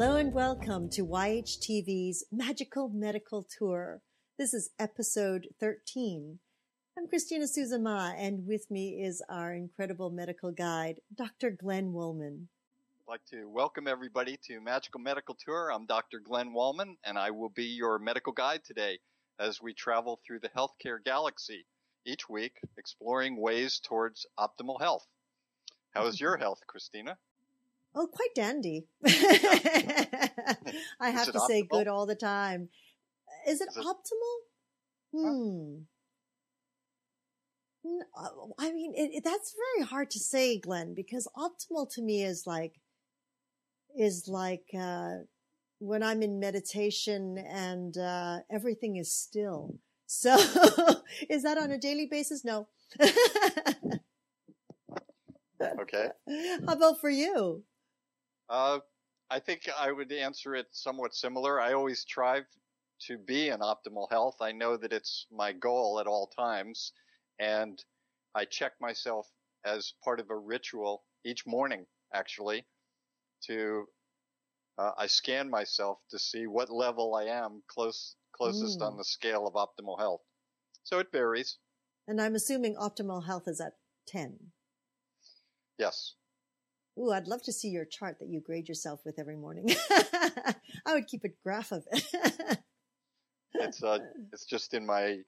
[0.00, 4.00] Hello and welcome to YHTV's Magical Medical Tour.
[4.38, 6.38] This is episode 13.
[6.96, 11.50] I'm Christina Suzama, and with me is our incredible medical guide, Dr.
[11.50, 12.48] Glenn Woolman.
[13.06, 15.70] I'd like to welcome everybody to Magical Medical Tour.
[15.70, 16.18] I'm Dr.
[16.18, 19.00] Glenn Woolman, and I will be your medical guide today
[19.38, 21.66] as we travel through the healthcare galaxy
[22.06, 25.06] each week, exploring ways towards optimal health.
[25.90, 27.18] How is your health, Christina?
[27.94, 28.86] Oh, quite dandy.
[29.04, 29.10] I
[31.10, 31.46] have to optimal?
[31.48, 32.68] say good all the time.
[33.48, 34.36] Is it Is it- optimal?
[35.12, 35.76] Hmm.
[37.84, 42.02] N- uh, I mean, it, it- that's very hard to say, Glenn, because optimal to
[42.02, 42.74] me is like,
[43.98, 45.24] is like, uh,
[45.80, 49.78] when I'm in meditation and, uh, everything is still.
[50.06, 50.34] So
[51.28, 52.44] is that on a daily basis?
[52.44, 52.68] No.
[55.82, 56.08] Okay.
[56.66, 57.62] How about for you?
[58.50, 58.80] Uh,
[59.30, 61.60] I think I would answer it somewhat similar.
[61.60, 62.46] I always strive
[63.06, 64.36] to be in optimal health.
[64.40, 66.92] I know that it's my goal at all times,
[67.38, 67.82] and
[68.34, 69.28] I check myself
[69.64, 72.66] as part of a ritual each morning, actually,
[73.44, 73.86] to
[74.78, 78.86] uh, I scan myself to see what level I am close closest Mm.
[78.86, 80.22] on the scale of optimal health.
[80.84, 81.58] So it varies.
[82.08, 83.74] And I'm assuming optimal health is at
[84.06, 84.52] 10.
[85.78, 86.14] Yes.
[86.98, 89.70] Ooh, I'd love to see your chart that you grade yourself with every morning.
[89.90, 92.58] I would keep a graph of it.
[93.54, 93.98] It's uh,
[94.32, 95.18] it's just in my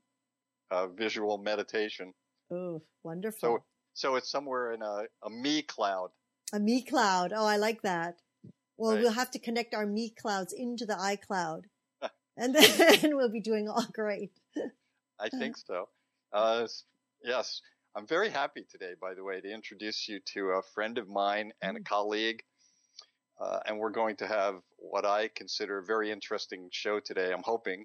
[0.71, 2.15] uh, visual meditation.
[2.53, 3.41] oh, wonderful.
[3.59, 6.11] So so it's somewhere in a, a me cloud.
[6.53, 7.33] a me cloud.
[7.37, 8.21] Oh, I like that.
[8.79, 9.03] Well, Right.
[9.03, 11.65] we'll have to connect our me clouds into the iCloud.
[12.37, 14.31] and then we'll be doing all great.
[15.21, 15.89] I think so.
[16.33, 16.67] Uh,
[17.23, 17.61] yes,
[17.95, 21.53] I'm very happy today, by the way, to introduce you to a friend of mine
[21.61, 22.43] and a colleague.
[23.39, 27.31] Uh, and we're going to have what I consider a very interesting show today.
[27.31, 27.85] I'm hoping,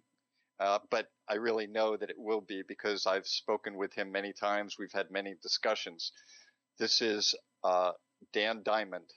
[0.62, 4.32] uh, but I really know that it will be because I've spoken with him many
[4.32, 4.78] times.
[4.80, 6.14] We've had many discussions.
[6.80, 7.36] This is
[7.66, 7.92] uh,
[8.32, 9.10] Dan Diamond.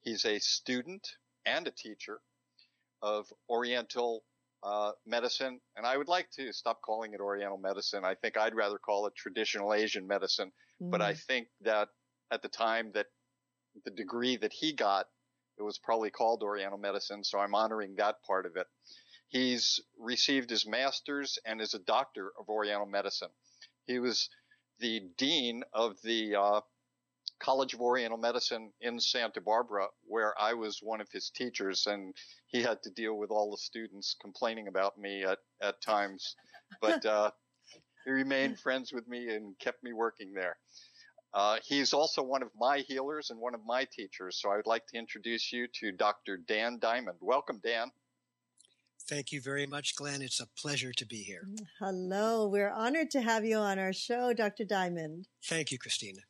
[0.00, 1.06] He's a student
[1.44, 2.20] and a teacher
[3.02, 4.24] of Oriental
[4.62, 8.04] uh, medicine, and I would like to stop calling it Oriental medicine.
[8.04, 10.52] I think I'd rather call it traditional Asian medicine.
[10.80, 11.24] But I Mm.
[11.26, 11.88] think that
[12.30, 13.06] at the time that
[13.84, 15.06] the degree that he got,
[15.58, 17.24] it was probably called Oriental medicine.
[17.24, 18.66] So I'm honoring that part of it.
[19.28, 23.30] He's received his master's and is a doctor of Oriental medicine.
[23.86, 24.28] He was
[24.78, 26.60] the dean of the uh,
[27.42, 32.14] College of Oriental Medicine in Santa Barbara, where I was one of his teachers, and
[32.46, 36.36] he had to deal with all the students complaining about me at, at times.
[36.80, 37.32] But uh,
[38.04, 40.56] he remained friends with me and kept me working there.
[41.34, 44.66] Uh, he's also one of my healers and one of my teachers, so I would
[44.66, 46.36] like to introduce you to Dr.
[46.36, 47.18] Dan Diamond.
[47.20, 47.90] Welcome, Dan.
[49.08, 50.22] Thank you very much, Glenn.
[50.22, 51.42] It's a pleasure to be here.
[51.80, 52.46] Hello.
[52.46, 54.64] We're honored to have you on our show, Dr.
[54.64, 55.26] Diamond.
[55.44, 56.20] Thank you, Christina.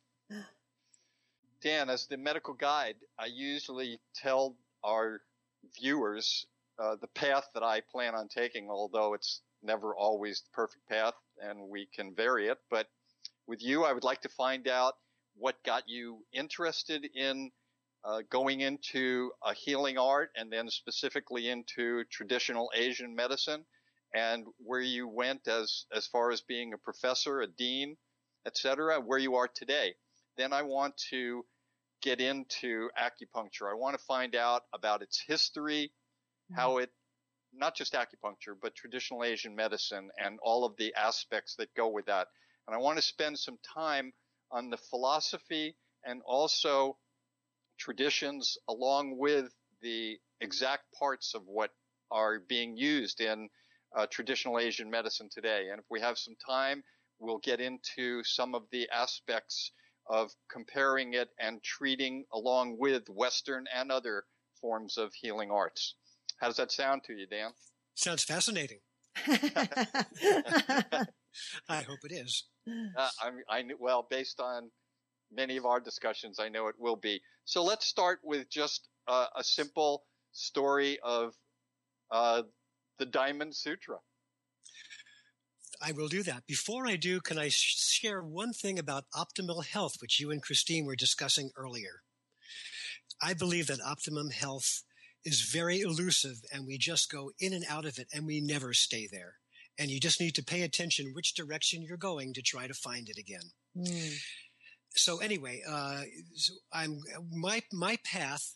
[1.63, 5.21] Dan, as the medical guide, I usually tell our
[5.79, 6.45] viewers
[6.77, 11.13] uh, the path that I plan on taking, although it's never always the perfect path
[11.41, 12.57] and we can vary it.
[12.69, 12.87] But
[13.47, 14.95] with you, I would like to find out
[15.37, 17.49] what got you interested in
[18.03, 23.63] uh, going into a healing art and then specifically into traditional Asian medicine
[24.13, 27.95] and where you went as, as far as being a professor, a dean,
[28.45, 29.93] etc., where you are today.
[30.35, 31.45] Then I want to
[32.03, 33.71] get into acupuncture.
[33.71, 35.91] I want to find out about its history,
[36.55, 36.91] how it,
[37.53, 42.05] not just acupuncture, but traditional Asian medicine and all of the aspects that go with
[42.05, 42.27] that.
[42.67, 44.13] And I want to spend some time
[44.51, 45.75] on the philosophy
[46.05, 46.97] and also
[47.79, 51.71] traditions along with the exact parts of what
[52.11, 53.49] are being used in
[53.97, 55.69] uh, traditional Asian medicine today.
[55.71, 56.83] And if we have some time,
[57.19, 59.71] we'll get into some of the aspects
[60.07, 64.23] of comparing it and treating along with Western and other
[64.59, 65.95] forms of healing arts.
[66.39, 67.51] How does that sound to you, Dan?
[67.95, 68.79] Sounds fascinating.
[69.27, 71.05] I
[71.69, 72.45] hope it is.
[72.67, 74.69] Uh, I'm, I kn- well, based on
[75.31, 77.21] many of our discussions, I know it will be.
[77.45, 81.33] So let's start with just uh, a simple story of
[82.11, 82.43] uh,
[82.99, 83.97] the Diamond Sutra.
[85.83, 86.47] I will do that.
[86.47, 90.41] Before I do, can I sh- share one thing about optimal health, which you and
[90.41, 92.01] Christine were discussing earlier?
[93.21, 94.83] I believe that optimum health
[95.25, 98.73] is very elusive and we just go in and out of it and we never
[98.73, 99.35] stay there.
[99.77, 103.09] And you just need to pay attention which direction you're going to try to find
[103.09, 103.51] it again.
[103.75, 104.13] Hmm.
[104.95, 106.03] So anyway, uh,
[106.35, 106.99] so I'm
[107.31, 108.55] my my path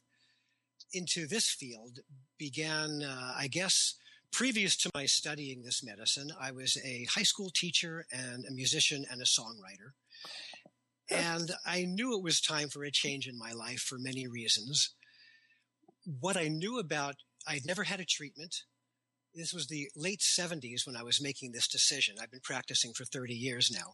[0.93, 1.99] into this field
[2.37, 3.95] began, uh, I guess,
[4.31, 6.31] previous to my studying this medicine.
[6.39, 9.93] I was a high school teacher and a musician and a songwriter.
[11.09, 14.93] And I knew it was time for a change in my life for many reasons.
[16.19, 17.15] What I knew about,
[17.47, 18.63] I'd never had a treatment.
[19.33, 22.15] This was the late 70s when I was making this decision.
[22.21, 23.93] I've been practicing for 30 years now.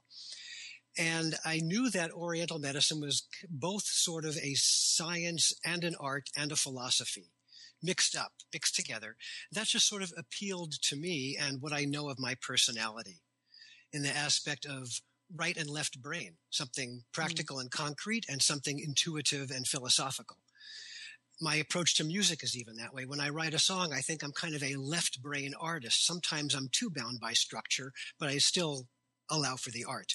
[0.98, 6.30] And I knew that Oriental medicine was both sort of a science and an art
[6.38, 7.32] and a philosophy
[7.84, 9.16] mixed up, mixed together.
[9.52, 13.22] That just sort of appealed to me and what I know of my personality
[13.92, 15.02] in the aspect of
[15.36, 17.62] right and left brain, something practical mm.
[17.62, 20.38] and concrete and something intuitive and philosophical.
[21.42, 23.06] My approach to music is even that way.
[23.06, 26.06] When I write a song, I think I'm kind of a left brain artist.
[26.06, 28.88] Sometimes I'm too bound by structure, but I still
[29.30, 30.14] allow for the art.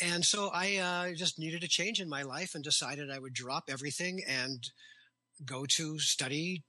[0.00, 3.34] And so I uh, just needed a change in my life and decided I would
[3.34, 4.70] drop everything and
[5.44, 6.64] go to study.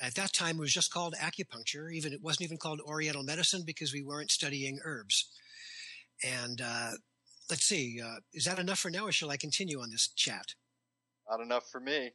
[0.00, 1.92] At that time, it was just called acupuncture.
[1.92, 5.28] Even it wasn't even called Oriental medicine because we weren't studying herbs.
[6.24, 6.92] And uh,
[7.50, 10.54] let's see, uh, is that enough for now, or shall I continue on this chat?
[11.30, 12.12] Not enough for me.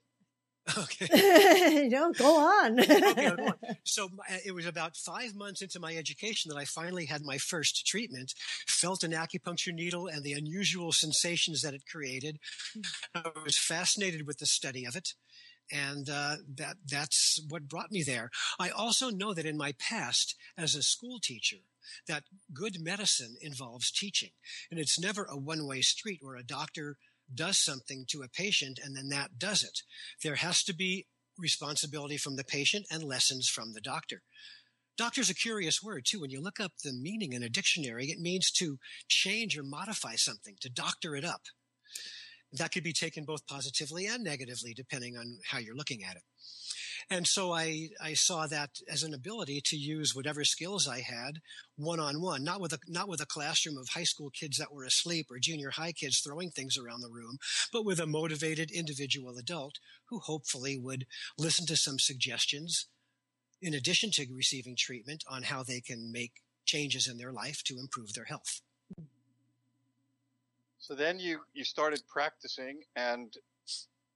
[0.78, 1.88] Okay.
[1.92, 2.80] no, go on.
[2.80, 3.56] okay, go on.
[3.84, 7.38] So uh, it was about five months into my education that I finally had my
[7.38, 8.34] first treatment,
[8.68, 12.38] felt an acupuncture needle and the unusual sensations that it created.
[13.16, 15.14] I was fascinated with the study of it.
[15.72, 18.32] And uh, that that's what brought me there.
[18.60, 21.58] I also know that in my past as a school teacher,
[22.08, 22.24] that
[22.54, 24.32] good medicine involves teaching,
[24.70, 26.98] and it's never a one-way street where a doctor
[27.34, 29.82] does something to a patient and then that does it.
[30.24, 31.06] There has to be
[31.38, 34.24] responsibility from the patient and lessons from the doctor.
[34.98, 36.20] Doctor's a curious word too.
[36.20, 40.16] When you look up the meaning in a dictionary, it means to change or modify
[40.16, 41.44] something, to doctor it up.
[42.54, 46.24] That could be taken both positively and negatively, depending on how you're looking at it.
[47.12, 51.40] And so I, I saw that as an ability to use whatever skills I had
[51.76, 54.72] one on one, not with a, not with a classroom of high school kids that
[54.72, 57.38] were asleep or junior high kids throwing things around the room,
[57.74, 59.80] but with a motivated individual adult
[60.10, 61.06] who hopefully would
[61.38, 62.88] listen to some suggestions
[63.62, 67.80] in addition to receiving treatment on how they can make changes in their life to
[67.80, 68.62] improve their health.
[70.90, 73.32] So then you, you started practicing and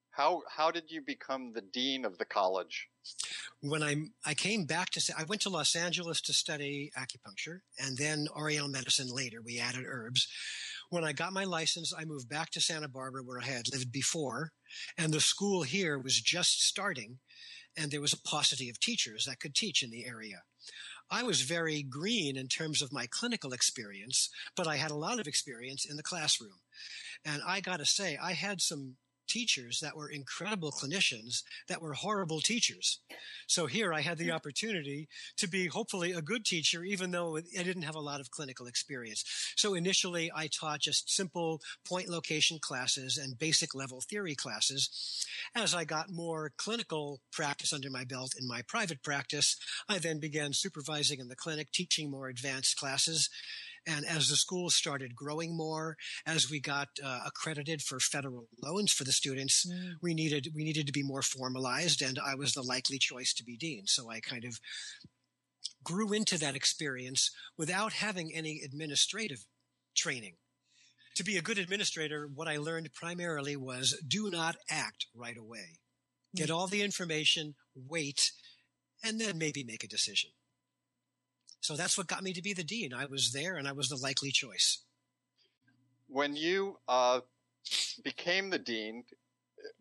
[0.09, 2.87] how how did you become the dean of the college?
[3.61, 7.95] When I I came back to I went to Los Angeles to study acupuncture and
[7.95, 9.37] then Oriental medicine later.
[9.43, 10.27] We added herbs.
[10.89, 13.91] When I got my license, I moved back to Santa Barbara where I had lived
[13.91, 14.53] before,
[14.97, 17.19] and the school here was just starting,
[17.77, 20.41] and there was a paucity of teachers that could teach in the area.
[21.09, 25.19] I was very green in terms of my clinical experience, but I had a lot
[25.19, 26.59] of experience in the classroom.
[27.25, 28.95] And I got to say, I had some
[29.27, 32.99] teachers that were incredible clinicians that were horrible teachers.
[33.47, 37.63] So here I had the opportunity to be hopefully a good teacher, even though I
[37.63, 39.23] didn't have a lot of clinical experience.
[39.55, 45.25] So initially I taught just simple point location classes and basic level theory classes.
[45.55, 49.57] As I got more clinical practice under my belt in my private practice,
[49.89, 53.29] I then began supervising in the clinic, teaching more advanced classes.
[53.85, 58.93] And as the schools started growing more, as we got uh, accredited for federal loans
[58.93, 59.95] for the students, mm.
[60.01, 63.43] we needed we needed to be more formalized, and I was the likely choice to
[63.43, 63.83] be dean.
[63.87, 64.59] So I kind of
[65.83, 69.45] grew into that experience without having any administrative
[69.95, 70.35] training.
[71.15, 75.79] To be a good administrator, what I learned primarily was do not act right away.
[76.35, 76.55] Get mm.
[76.55, 78.31] all the information, wait,
[79.03, 80.31] and then maybe make a decision.
[81.63, 82.93] So that's what got me to be the dean.
[82.93, 84.83] I was there and I was the likely choice.
[86.09, 87.21] When you uh,
[88.03, 89.05] became the dean,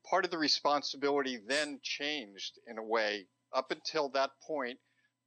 [0.09, 3.27] part of the responsibility then changed in a way.
[3.53, 4.79] Up until that point,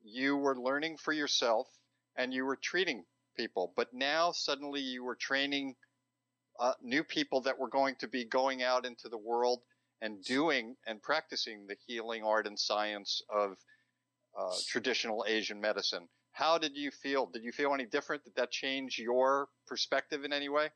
[0.01, 1.67] you were learning for yourself
[2.15, 3.03] and you were treating
[3.35, 5.75] people, but now suddenly you were training
[6.57, 9.59] uh, new people that were going to be going out into the world
[10.01, 13.57] and doing and practicing the healing art and science of
[14.39, 16.07] uh, traditional Asian medicine.
[16.35, 17.27] How did you feel?
[17.27, 18.25] Did you feel any different?
[18.25, 20.67] Did that change your perspective in any way?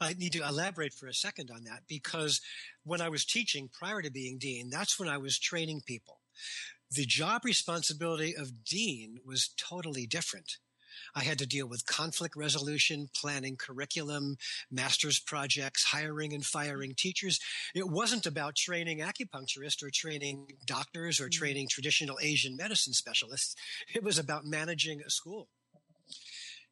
[0.00, 2.40] I need to elaborate for a second on that because
[2.82, 6.18] when I was teaching prior to being dean, that's when I was training people.
[6.90, 10.56] The job responsibility of dean was totally different.
[11.14, 14.36] I had to deal with conflict resolution, planning curriculum,
[14.70, 17.40] master's projects, hiring and firing teachers.
[17.74, 21.38] It wasn't about training acupuncturists or training doctors or mm-hmm.
[21.38, 23.54] training traditional Asian medicine specialists.
[23.94, 25.48] It was about managing a school.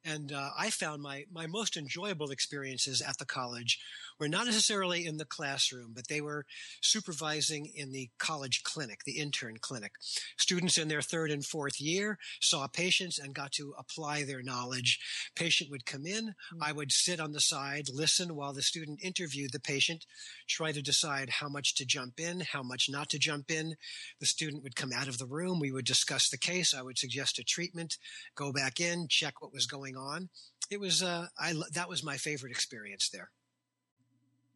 [0.05, 3.79] And uh, I found my, my most enjoyable experiences at the college
[4.19, 6.45] were not necessarily in the classroom, but they were
[6.81, 9.93] supervising in the college clinic, the intern clinic.
[10.37, 14.99] Students in their third and fourth year saw patients and got to apply their knowledge.
[15.35, 16.27] Patient would come in.
[16.27, 16.63] Mm-hmm.
[16.63, 20.05] I would sit on the side, listen while the student interviewed the patient,
[20.47, 23.75] try to decide how much to jump in, how much not to jump in.
[24.19, 25.59] The student would come out of the room.
[25.59, 26.73] We would discuss the case.
[26.73, 27.97] I would suggest a treatment,
[28.35, 30.29] go back in, check what was going on.
[30.69, 33.29] It was, uh, I, that was my favorite experience there.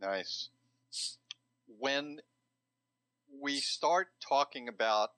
[0.02, 0.50] Nice.
[1.68, 2.20] When
[3.40, 5.10] we start talking about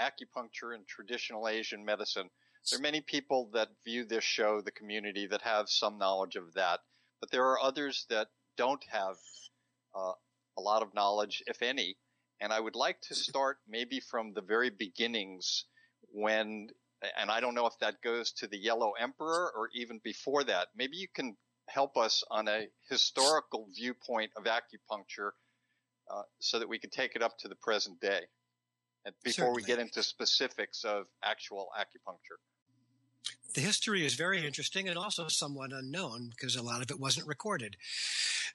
[0.00, 2.30] acupuncture and traditional Asian medicine,
[2.70, 6.54] there are many people that view this show, the community, that have some knowledge of
[6.54, 6.80] that,
[7.20, 9.16] but there are others that don't have
[9.96, 10.12] uh,
[10.56, 11.96] a lot of knowledge, if any.
[12.40, 15.64] And I would like to start maybe from the very beginnings
[16.12, 16.68] when,
[17.18, 20.68] and I don't know if that goes to the Yellow Emperor or even before that.
[20.76, 21.36] Maybe you can
[21.68, 25.30] help us on a historical viewpoint of acupuncture
[26.10, 28.22] uh, so that we can take it up to the present day
[29.04, 29.62] and before Certainly.
[29.62, 32.38] we get into specifics of actual acupuncture.
[33.54, 37.26] The history is very interesting and also somewhat unknown because a lot of it wasn't
[37.26, 37.76] recorded.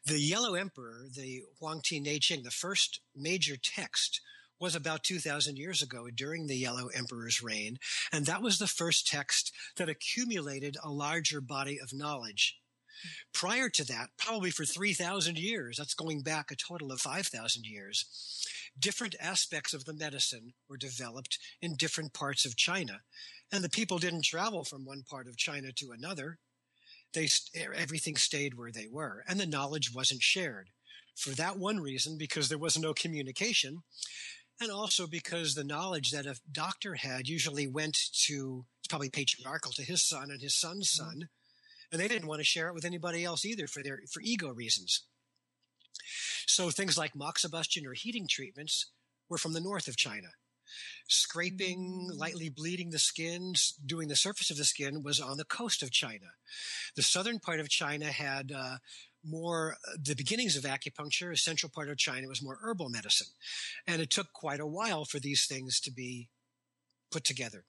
[0.06, 4.22] The Yellow Emperor, the Huang Ti Nei Ching, the first major text
[4.60, 7.80] was about 2,000 years ago during the Yellow Emperor's reign,
[8.12, 12.58] and that was the first text that accumulated a larger body of knowledge
[13.34, 18.46] Prior to that, probably for 3,000 years, that's going back a total of 5,000 years,
[18.80, 23.02] different aspects of the medicine were developed in different parts of China.
[23.52, 26.40] And the people didn't travel from one part of China to another.
[27.14, 27.30] They,
[27.76, 30.70] everything stayed where they were, and the knowledge wasn't shared.
[31.16, 33.84] For that one reason, because there was no communication,
[34.60, 39.72] and also because the knowledge that a doctor had usually went to, it's probably patriarchal
[39.74, 41.10] to his son and his son's mm-hmm.
[41.10, 41.30] son,
[41.94, 44.50] and they didn't want to share it with anybody else either for their for ego
[44.50, 45.06] reasons.
[46.48, 48.88] So things like moxibustion or heating treatments
[49.30, 50.30] were from the north of China.
[51.08, 52.20] Scraping, mm.
[52.20, 53.54] lightly bleeding the skin,
[53.86, 56.34] doing the surface of the skin was on the coast of China.
[56.96, 58.78] The southern part of China had uh,
[59.24, 61.32] more uh, the beginnings of acupuncture.
[61.32, 63.28] A central part of China was more herbal medicine,
[63.86, 66.30] and it took quite a while for these things to be
[67.14, 67.64] put together.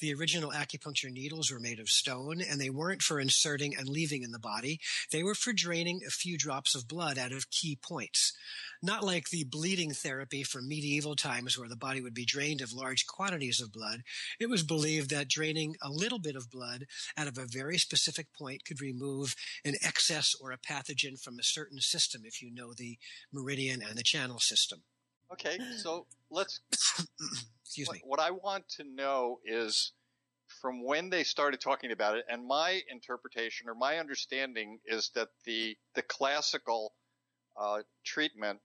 [0.00, 4.22] The original acupuncture needles were made of stone and they weren't for inserting and leaving
[4.22, 4.78] in the body.
[5.10, 8.32] They were for draining a few drops of blood out of key points.
[8.80, 12.72] Not like the bleeding therapy from medieval times where the body would be drained of
[12.72, 14.02] large quantities of blood.
[14.38, 18.28] It was believed that draining a little bit of blood out of a very specific
[18.32, 22.72] point could remove an excess or a pathogen from a certain system if you know
[22.72, 22.98] the
[23.32, 24.82] meridian and the channel system.
[25.32, 26.60] Okay, so let's
[27.68, 28.02] Excuse what, me.
[28.04, 29.92] What I want to know is
[30.62, 35.28] from when they started talking about it, and my interpretation or my understanding is that
[35.44, 36.94] the the classical
[37.60, 38.60] uh, treatment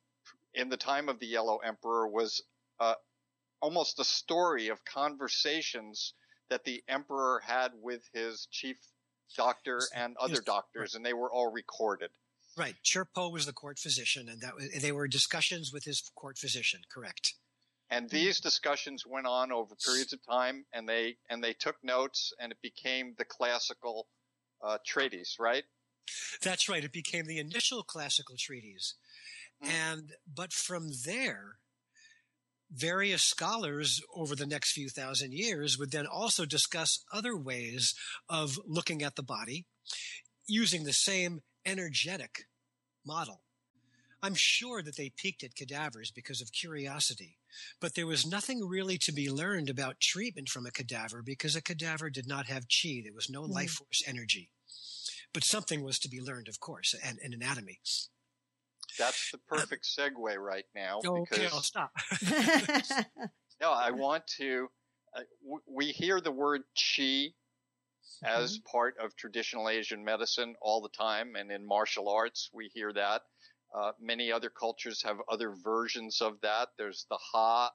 [0.53, 2.41] in the time of the Yellow Emperor was
[2.79, 2.93] uh,
[3.62, 6.13] almost a story of conversations
[6.50, 8.77] that the emperor had with his chief
[9.36, 12.12] doctor and other doctors, and they were all recorded.
[12.55, 12.75] Right.
[12.86, 16.38] Qi Bo was the court physician, and that was, they were discussions with his court
[16.38, 16.81] physician.
[16.93, 17.33] Correct.
[17.94, 18.16] And hmm.
[18.16, 22.52] these discussions went on over periods of time, and they and they took notes, and
[22.52, 24.08] it became the classical
[24.64, 25.64] uh, treatise, right?
[26.42, 26.84] That's right.
[26.84, 28.96] It became the initial classical treatise,
[29.64, 29.70] mm.
[29.70, 31.60] and but from there,
[32.72, 37.94] various scholars over the next few thousand years would then also discuss other ways
[38.28, 39.66] of looking at the body
[40.48, 42.46] using the same energetic
[43.06, 43.43] model.
[44.24, 47.36] I'm sure that they peeked at cadavers because of curiosity,
[47.82, 51.62] but there was nothing really to be learned about treatment from a cadaver because a
[51.62, 53.01] cadaver did not have chi.
[53.03, 53.50] There was no mm.
[53.50, 54.50] life force energy.
[55.34, 57.82] But something was to be learned, of course, and, and anatomy.
[58.98, 61.01] That's the perfect segue right now.
[61.06, 61.92] Okay, I'll stop.
[63.62, 64.70] no, I want to.
[65.13, 67.34] Uh, w- we hear the word chi
[68.24, 68.72] as mm-hmm.
[68.72, 73.24] part of traditional Asian medicine all the time, and in martial arts we hear that.
[73.74, 76.70] Uh, many other cultures have other versions of that.
[76.77, 77.72] There's the ha,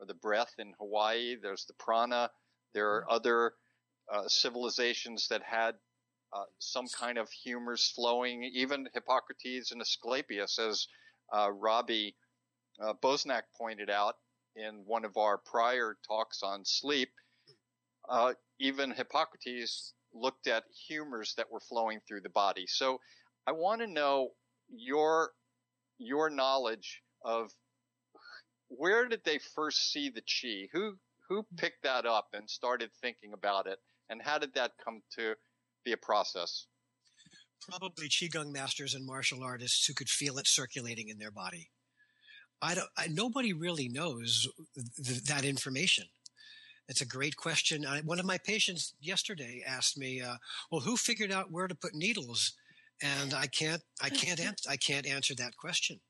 [0.00, 1.36] or the breath in Hawaii.
[1.40, 2.30] There's the prana.
[2.74, 3.14] There are mm-hmm.
[3.14, 3.54] other
[4.12, 5.74] uh, civilizations that had
[6.32, 8.44] uh, some kind of humors flowing.
[8.44, 10.86] Even Hippocrates and Asclepius, as
[11.32, 12.16] uh, Robbie
[12.82, 14.14] uh, Bosnak pointed out
[14.56, 17.10] in one of our prior talks on sleep,
[18.08, 22.66] uh, even Hippocrates looked at humors that were flowing through the body.
[22.66, 23.00] So
[23.46, 24.30] I want to know
[24.68, 25.30] your
[26.02, 27.50] your knowledge of
[28.68, 30.68] where did they first see the chi?
[30.72, 30.96] Who
[31.28, 33.78] who picked that up and started thinking about it?
[34.10, 35.34] And how did that come to
[35.84, 36.66] be a process.
[37.68, 41.70] Probably qigong masters and martial artists who could feel it circulating in their body.
[42.60, 42.88] I don't.
[42.96, 44.48] I, nobody really knows
[45.04, 46.04] th- that information.
[46.88, 47.86] It's a great question.
[47.86, 50.36] I, one of my patients yesterday asked me, uh,
[50.70, 52.52] "Well, who figured out where to put needles?"
[53.02, 53.82] And I can't.
[54.00, 54.70] I can't answer.
[54.70, 56.00] I can't answer that question.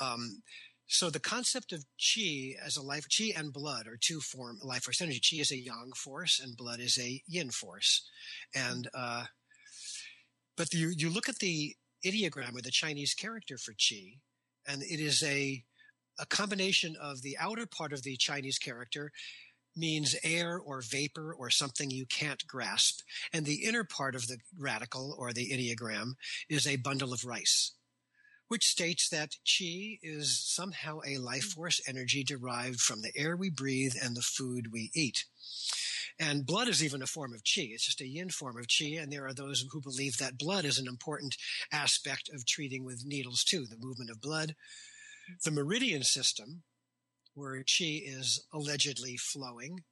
[0.00, 0.42] Um,
[0.86, 4.84] so the concept of chi as a life, chi and blood are two form life
[4.84, 5.20] force energy.
[5.20, 8.08] Chi is a yang force, and blood is a yin force.
[8.54, 9.24] And uh,
[10.56, 11.74] but you you look at the
[12.06, 14.18] ideogram or the Chinese character for chi,
[14.66, 15.62] and it is a
[16.18, 19.12] a combination of the outer part of the Chinese character
[19.78, 23.00] means air or vapor or something you can't grasp,
[23.32, 26.14] and the inner part of the radical or the ideogram
[26.48, 27.72] is a bundle of rice
[28.48, 31.60] which states that chi is somehow a life hmm.
[31.60, 35.26] force energy derived from the air we breathe and the food we eat.
[36.20, 37.68] And blood is even a form of chi.
[37.70, 38.96] It's just a yin form of chi.
[39.00, 41.36] And there are those who believe that blood is an important
[41.72, 44.56] aspect of treating with needles too, the movement of blood.
[45.44, 46.62] The meridian system,
[47.38, 49.84] where chi is allegedly flowing,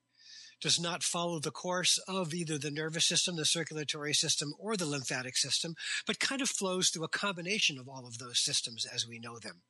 [0.60, 4.86] does not follow the course of either the nervous system, the circulatory system, or the
[4.86, 5.74] lymphatic system,
[6.06, 9.38] but kind of flows through a combination of all of those systems as we know
[9.38, 9.62] them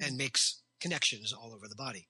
[0.00, 2.08] and makes connections all over the body.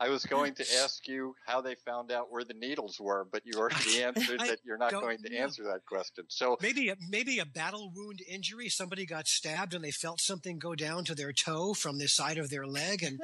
[0.00, 3.42] I was going to ask you how they found out where the needles were, but
[3.44, 5.40] you already answered that you're not going to know.
[5.40, 6.24] answer that question.
[6.28, 8.68] So maybe a, maybe a battle wound injury.
[8.68, 12.38] Somebody got stabbed and they felt something go down to their toe from the side
[12.38, 13.20] of their leg, and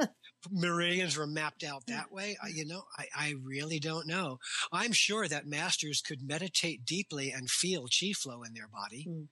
[0.50, 2.36] meridians were mapped out that way.
[2.42, 4.38] I, you know, I, I really don't know.
[4.72, 9.06] I'm sure that masters could meditate deeply and feel chi flow in their body.
[9.08, 9.28] Mm.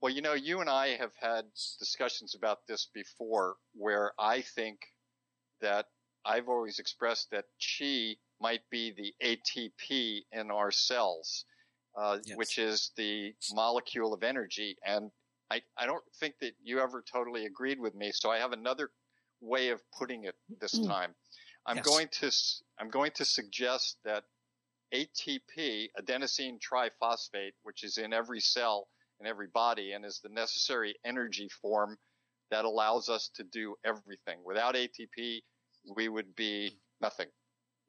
[0.00, 1.44] Well, you know, you and I have had
[1.78, 4.80] discussions about this before, where I think
[5.62, 5.86] that
[6.24, 11.44] I've always expressed that chi might be the ATP in our cells,
[11.96, 12.36] uh, yes.
[12.36, 14.76] which is the molecule of energy.
[14.84, 15.10] And
[15.50, 18.12] I, I don't think that you ever totally agreed with me.
[18.12, 18.90] So I have another
[19.40, 20.86] way of putting it this mm.
[20.86, 21.14] time.
[21.66, 21.86] I'm yes.
[21.86, 22.32] going to,
[22.78, 24.24] I'm going to suggest that
[24.94, 28.88] ATP, adenosine triphosphate, which is in every cell
[29.22, 31.96] in every body and is the necessary energy form
[32.50, 34.38] that allows us to do everything.
[34.44, 35.40] Without ATP,
[35.84, 37.28] we would be nothing.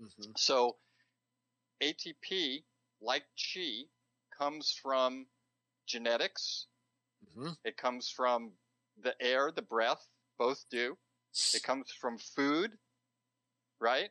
[0.02, 0.32] Mm-hmm.
[0.38, 0.78] So
[1.82, 2.64] ATP,
[3.02, 3.84] like chi,
[4.38, 5.26] comes from
[5.88, 6.68] genetics.
[7.38, 7.52] Mm-hmm.
[7.66, 8.52] It comes from
[9.02, 10.06] the air, the breath,
[10.38, 10.98] both do.
[11.54, 12.72] It comes from food,
[13.80, 14.10] right?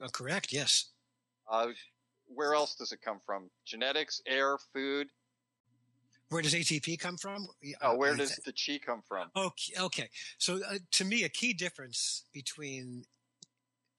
[0.00, 0.90] Uh, correct, yes.
[1.50, 1.68] Uh,
[2.26, 3.50] where else does it come from?
[3.64, 5.08] Genetics, air, food.
[6.28, 7.46] Where does ATP come from?
[7.82, 9.28] Oh, where does the chi come from?
[9.36, 10.10] Okay, okay.
[10.38, 13.04] So uh, to me, a key difference between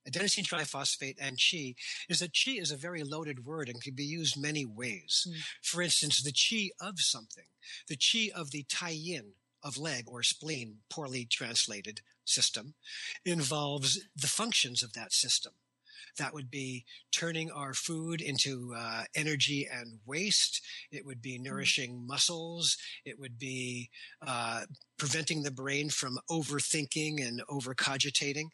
[0.08, 1.74] adenosine triphosphate and chi
[2.08, 5.26] is that chi is a very loaded word and can be used many ways.
[5.28, 5.34] Mm.
[5.62, 7.46] For instance, the chi of something,
[7.88, 12.74] the chi of the tai yin of leg or spleen, poorly translated system,
[13.24, 15.52] involves the functions of that system.
[16.18, 20.60] That would be turning our food into uh, energy and waste.
[20.90, 21.44] It would be mm-hmm.
[21.44, 22.76] nourishing muscles.
[23.04, 23.90] It would be
[24.26, 24.62] uh,
[24.98, 28.48] preventing the brain from overthinking and overcogitating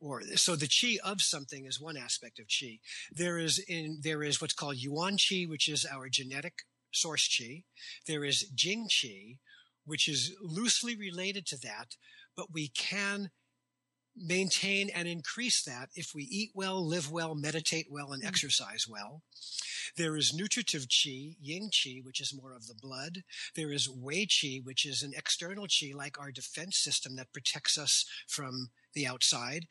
[0.00, 2.78] or so the chi of something is one aspect of chi.
[3.10, 6.54] There is in there is what's called yuan chi, which is our genetic
[6.92, 7.64] source chi.
[8.06, 9.38] There is jing chi,
[9.84, 11.96] which is loosely related to that,
[12.36, 13.30] but we can
[14.20, 18.26] maintain and increase that if we eat well, live well, meditate well, and mm.
[18.28, 19.22] exercise well.
[19.96, 23.24] There is nutritive chi, yin chi, which is more of the blood.
[23.56, 27.78] There is wei chi, which is an external chi, like our defense system that protects
[27.78, 29.66] us from the outside.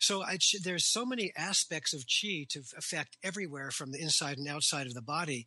[0.00, 4.48] So I, there's so many aspects of chi to affect everywhere from the inside and
[4.48, 5.46] outside of the body.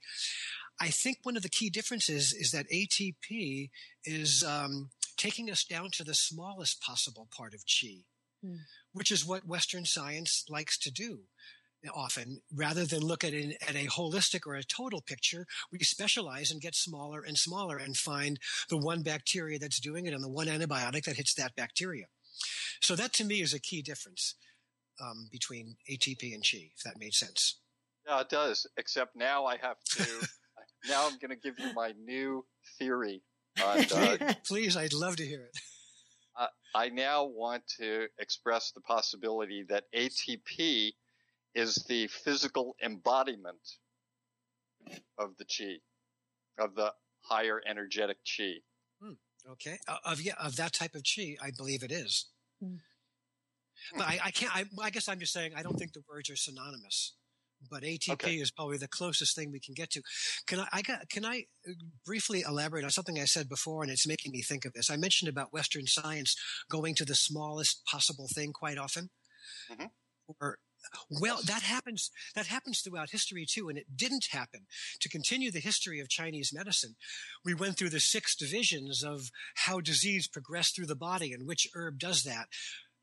[0.82, 3.70] I think one of the key differences is that ATP
[4.06, 8.06] is um, taking us down to the smallest possible part of chi
[8.44, 8.58] mm.
[8.94, 11.22] which is what Western science likes to do
[11.96, 12.42] often.
[12.54, 16.62] Rather than look at, it at a holistic or a total picture we specialize and
[16.62, 20.48] get smaller and smaller and find the one bacteria that's doing it and the one
[20.48, 22.06] antibiotic that hits that bacteria.
[22.82, 24.36] So that to me is a key difference
[25.02, 27.60] um, between atp and chi if that made sense.
[28.08, 30.04] Yeah it does except now i have to
[30.90, 32.46] now i'm going to give you my new
[32.78, 33.22] theory
[33.64, 35.62] on, uh, please i'd love to hear it
[36.76, 40.94] I now want to express the possibility that ATP
[41.56, 43.78] is the physical embodiment
[45.18, 45.80] of the chi,
[46.64, 48.56] of the higher energetic chi.
[49.02, 49.14] Hmm.
[49.52, 52.28] Okay, uh, of yeah, of that type of chi, I believe it is.
[52.62, 52.76] Hmm.
[53.96, 54.56] But I, I can't.
[54.56, 57.14] I, I, guess I'm just saying I don't think the words are synonymous.
[57.70, 58.36] But ATP okay.
[58.36, 60.02] is probably the closest thing we can get to.
[60.48, 61.74] Can I, I got, can I uh,
[62.06, 64.90] briefly elaborate on something I said before and it's making me think of this?
[64.90, 66.36] I mentioned about Western science
[66.70, 69.10] going to the smallest possible thing quite often.
[69.72, 69.86] Mm-hmm.
[70.40, 70.58] Or
[71.12, 74.62] well, that happens, that happens throughout history too, and it didn't happen.
[75.02, 76.96] To continue the history of Chinese medicine,
[77.44, 81.68] we went through the six divisions of how disease progressed through the body and which
[81.76, 82.48] herb does that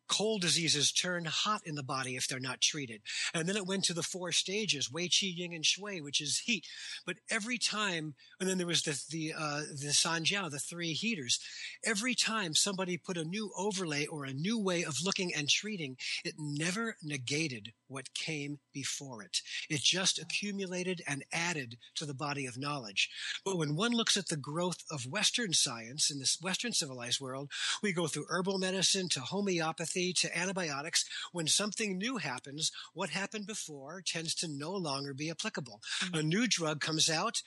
[0.09, 3.03] cold diseases turn hot in the body if they're not treated.
[3.35, 6.43] And then it went to the four stages, Wei, Qi, Yin, and Shui, which is
[6.47, 6.67] heat.
[7.05, 11.41] But every time, and then there was the, the, uh, the Sanjiao, the three heaters.
[11.85, 15.97] Every time somebody put a new overlay or a new way of looking and treating,
[16.25, 19.39] it never negated what came before it.
[19.69, 23.11] It just accumulated and added to the body of knowledge.
[23.45, 27.51] But when one looks at the growth of Western science in this Western civilized world,
[27.83, 31.05] we go through herbal medicine to homeopathy to antibiotics.
[31.33, 35.81] When something new happens, what happened before tends to no longer be applicable.
[36.03, 36.19] Mm-hmm.
[36.19, 37.43] A new drug comes out,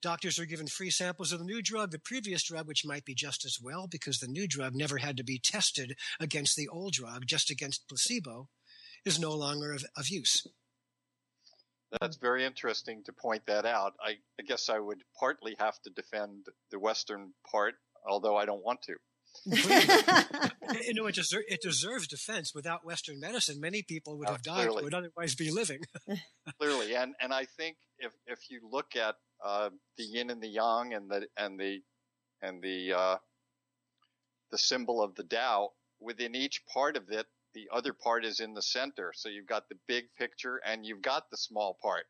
[0.00, 3.14] Doctors are given free samples of the new drug, the previous drug, which might be
[3.14, 6.92] just as well because the new drug never had to be tested against the old
[6.92, 8.48] drug, just against placebo
[9.04, 10.46] is no longer of, of use.
[12.00, 13.94] That's very interesting to point that out.
[14.00, 17.74] I, I, guess I would partly have to defend the Western part,
[18.06, 18.96] although I don't want to.
[19.46, 22.54] you know, it, deser- it, deserves defense.
[22.54, 24.84] Without Western medicine, many people would uh, have died clearly.
[24.84, 25.80] would otherwise be living.
[26.60, 30.48] clearly, and and I think if if you look at uh, the yin and the
[30.48, 31.80] yang and the and the
[32.42, 33.16] and the uh,
[34.50, 35.70] the symbol of the Tao
[36.00, 39.12] within each part of it, the other part is in the center.
[39.14, 42.06] So you've got the big picture and you've got the small part.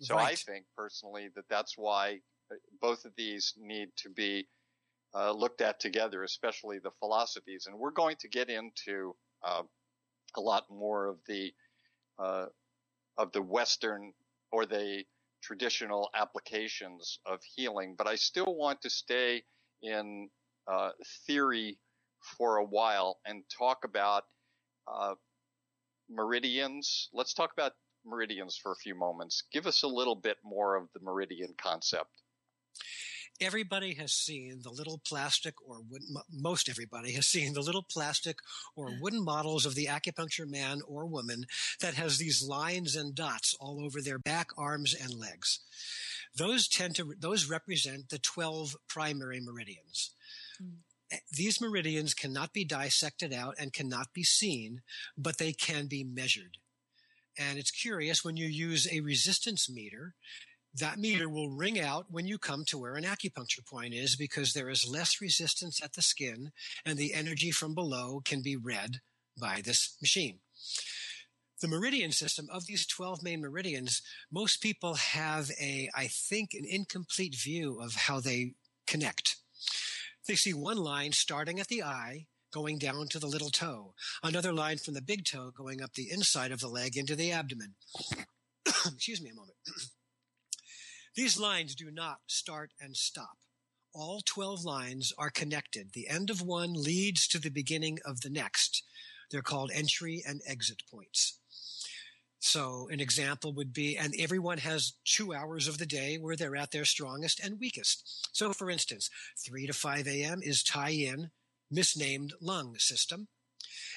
[0.00, 0.32] So right.
[0.32, 4.48] I think personally that that's why uh, both of these need to be
[5.14, 7.66] uh, looked at together, especially the philosophies.
[7.66, 9.62] And we're going to get into uh,
[10.36, 11.52] a lot more of the
[12.18, 12.46] uh,
[13.18, 14.12] of the Western
[14.52, 15.04] or the
[15.42, 19.42] traditional applications of healing, but I still want to stay
[19.82, 20.28] in
[20.66, 20.90] uh,
[21.26, 21.78] theory
[22.36, 24.24] for a while and talk about
[24.86, 25.14] uh,
[26.10, 27.08] meridians.
[27.12, 27.72] Let's talk about
[28.04, 29.44] meridians for a few moments.
[29.52, 32.10] Give us a little bit more of the meridian concept.
[33.40, 38.38] Everybody has seen the little plastic or wooden, most everybody has seen the little plastic
[38.76, 41.46] or wooden models of the acupuncture man or woman
[41.80, 45.60] that has these lines and dots all over their back, arms, and legs.
[46.36, 50.10] Those tend to, those represent the 12 primary meridians.
[50.62, 50.78] Mm
[51.32, 54.82] these meridians cannot be dissected out and cannot be seen,
[55.16, 56.58] but they can be measured.
[57.38, 60.14] And it's curious when you use a resistance meter,
[60.74, 64.52] that meter will ring out when you come to where an acupuncture point is because
[64.52, 66.52] there is less resistance at the skin
[66.84, 69.00] and the energy from below can be read
[69.38, 70.38] by this machine.
[71.60, 76.64] The meridian system of these 12 main meridians, most people have a, I think, an
[76.66, 78.54] incomplete view of how they
[78.86, 79.36] connect.
[80.26, 84.52] They see one line starting at the eye, going down to the little toe, another
[84.52, 87.74] line from the big toe going up the inside of the leg into the abdomen.
[88.66, 89.56] Excuse me a moment.
[91.14, 93.38] These lines do not start and stop.
[93.92, 95.92] All 12 lines are connected.
[95.92, 98.84] The end of one leads to the beginning of the next.
[99.30, 101.38] They're called entry and exit points.
[102.38, 106.56] So an example would be, and everyone has two hours of the day where they're
[106.56, 108.28] at their strongest and weakest.
[108.32, 109.10] So for instance,
[109.44, 110.40] 3 to 5 a.m.
[110.42, 111.30] is tai yin
[111.70, 113.28] misnamed lung system.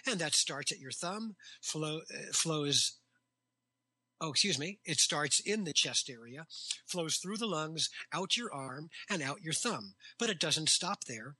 [0.06, 2.98] And that starts at your thumb, flow, uh, flows
[4.24, 6.48] oh, excuse me, it starts in the chest area,
[6.88, 9.96] flows through the lungs, out your arm, and out your thumb.
[10.18, 11.36] But it doesn't stop there.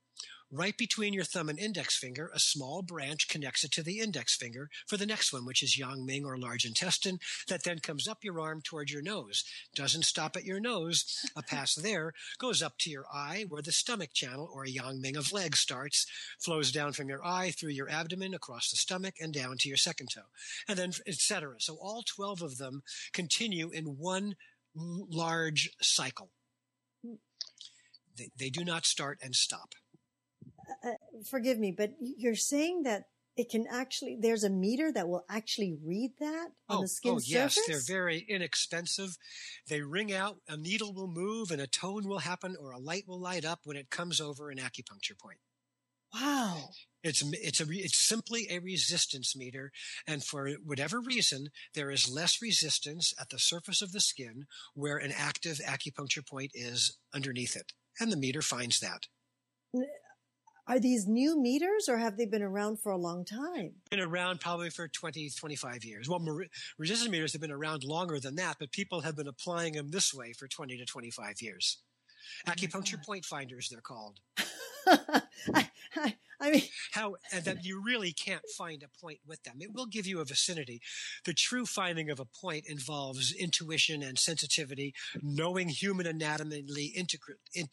[0.50, 4.36] Right between your thumb and index finger, a small branch connects it to the index
[4.36, 8.06] finger for the next one, which is Yang Ming or large intestine, that then comes
[8.06, 9.44] up your arm towards your nose.
[9.74, 11.04] Doesn't stop at your nose.
[11.34, 15.16] A pass there goes up to your eye where the stomach channel or Yang Ming
[15.16, 16.06] of leg starts,
[16.38, 19.76] flows down from your eye through your abdomen, across the stomach, and down to your
[19.76, 20.28] second toe.
[20.68, 21.56] And then etc.
[21.58, 24.36] So all 12 of them continue in one
[24.74, 26.30] large cycle.
[27.04, 27.14] Hmm.
[28.16, 29.74] They, they do not start and stop.
[30.84, 30.90] Uh,
[31.28, 33.04] forgive me, but you're saying that
[33.36, 37.12] it can actually there's a meter that will actually read that on oh, the skin
[37.12, 37.56] oh, surface?
[37.56, 39.16] yes, they're very inexpensive.
[39.68, 43.04] They ring out, a needle will move, and a tone will happen, or a light
[43.08, 45.38] will light up when it comes over an acupuncture point.
[46.14, 46.70] Wow.
[47.02, 49.72] It's it's a it's simply a resistance meter,
[50.06, 54.96] and for whatever reason, there is less resistance at the surface of the skin where
[54.96, 59.08] an active acupuncture point is underneath it, and the meter finds that.
[60.66, 63.72] Are these new meters or have they been around for a long time?
[63.90, 66.08] Been around probably for 20, 25 years.
[66.08, 66.24] Well,
[66.78, 70.14] resistance meters have been around longer than that, but people have been applying them this
[70.14, 71.78] way for 20 to 25 years.
[72.46, 74.20] Oh Acupuncture point finders, they're called.
[74.86, 79.56] I, I, I, mean, how and that you really can't find a point with them.
[79.60, 80.80] It will give you a vicinity.
[81.24, 87.68] The true finding of a point involves intuition and sensitivity, knowing human anatomy integrally, in,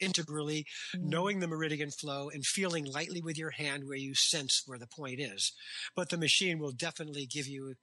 [0.00, 1.02] integrally, mm.
[1.02, 4.86] knowing the meridian flow and feeling lightly with your hand where you sense where the
[4.86, 5.52] point is.
[5.94, 7.74] But the machine will definitely give you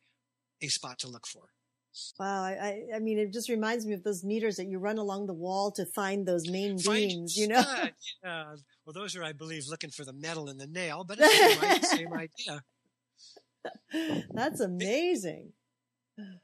[0.62, 1.44] a spot to look for.
[2.20, 5.28] Wow, I, I mean, it just reminds me of those meters that you run along
[5.28, 7.64] the wall to find those main find beams, you know?
[8.24, 8.56] yeah.
[8.86, 11.96] Well, those are, I believe, looking for the metal in the nail, but it's the
[11.96, 12.62] same idea.
[14.34, 15.54] That's amazing.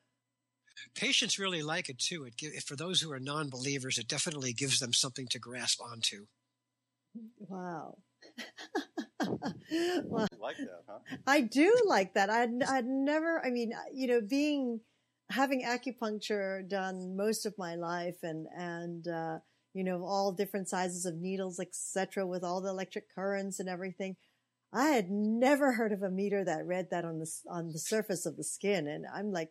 [0.95, 2.25] Patients really like it too.
[2.25, 6.25] It for those who are non-believers, it definitely gives them something to grasp onto.
[7.39, 7.97] Wow.
[10.05, 10.99] well, like that, huh?
[11.25, 12.29] I do like that.
[12.29, 14.81] I'd, I'd never, I mean, you know, being,
[15.31, 19.39] having acupuncture done most of my life and, and, uh,
[19.73, 24.15] you know, all different sizes of needles, etc., with all the electric currents and everything.
[24.73, 28.25] I had never heard of a meter that read that on the on the surface
[28.25, 29.49] of the skin, and I'm like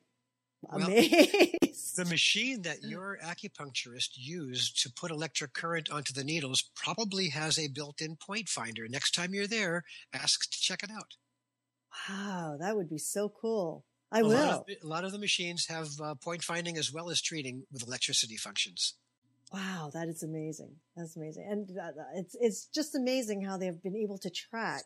[0.71, 1.13] amazed.
[1.13, 7.29] Well, the machine that your acupuncturist used to put electric current onto the needles probably
[7.31, 8.87] has a built-in point finder.
[8.89, 11.17] Next time you're there, ask to check it out.
[12.09, 13.85] Wow, that would be so cool.
[14.13, 14.31] I a will.
[14.31, 17.65] Lot of, a lot of the machines have uh, point finding as well as treating
[17.73, 18.95] with electricity functions.
[19.53, 20.77] Wow, that is amazing.
[20.95, 24.85] That's amazing, and uh, it's it's just amazing how they've been able to track,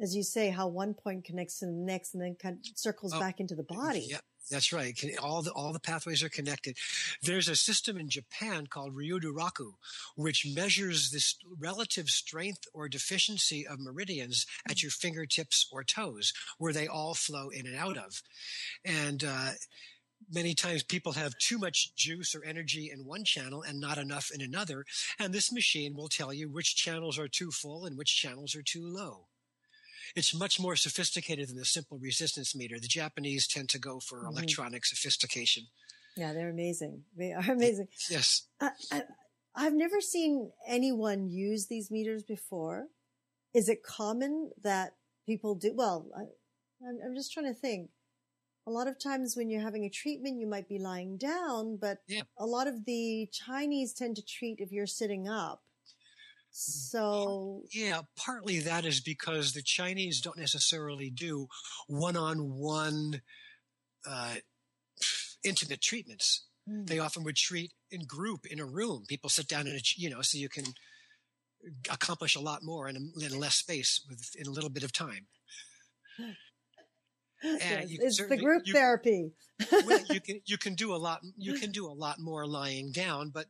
[0.00, 3.12] as you say, how one point connects to the next, and then kind of circles
[3.14, 4.06] oh, back into the body.
[4.08, 4.18] Yeah,
[4.50, 4.98] that's right.
[5.22, 6.76] All the all the pathways are connected.
[7.22, 9.72] There's a system in Japan called Ryodoraku,
[10.16, 16.72] which measures this relative strength or deficiency of meridians at your fingertips or toes, where
[16.72, 18.22] they all flow in and out of,
[18.84, 19.24] and.
[19.24, 19.50] Uh,
[20.32, 24.30] many times people have too much juice or energy in one channel and not enough
[24.34, 24.84] in another.
[25.16, 28.62] And this machine will tell you which channels are too full and which channels are
[28.62, 29.28] too low.
[30.16, 32.78] It's much more sophisticated than the simple resistance meter.
[32.78, 34.36] The Japanese tend to go for mm-hmm.
[34.36, 35.64] electronic sophistication.
[36.16, 37.04] Yeah, they're amazing.
[37.16, 37.88] They are amazing.
[38.10, 38.46] Yes.
[38.60, 39.02] I, I,
[39.54, 42.86] I've never seen anyone use these meters before.
[43.54, 44.94] Is it common that
[45.26, 45.72] people do?
[45.74, 46.22] Well, I,
[47.04, 47.90] I'm just trying to think
[48.66, 51.98] a lot of times when you're having a treatment, you might be lying down, but
[52.06, 52.22] yeah.
[52.38, 55.62] a lot of the Chinese tend to treat if you're sitting up.
[56.50, 61.46] So yeah, partly that is because the Chinese don't necessarily do
[61.86, 63.22] one-on-one
[64.08, 64.34] uh,
[65.44, 66.46] intimate treatments.
[66.68, 66.86] Mm.
[66.86, 69.04] They often would treat in group in a room.
[69.08, 70.64] People sit down in a you know so you can
[71.90, 74.92] accomplish a lot more in, a, in less space with in a little bit of
[74.92, 75.26] time.
[77.40, 79.30] Yes, it's the group you, therapy.
[79.70, 82.90] well, you can you can do a lot you can do a lot more lying
[82.90, 83.46] down, but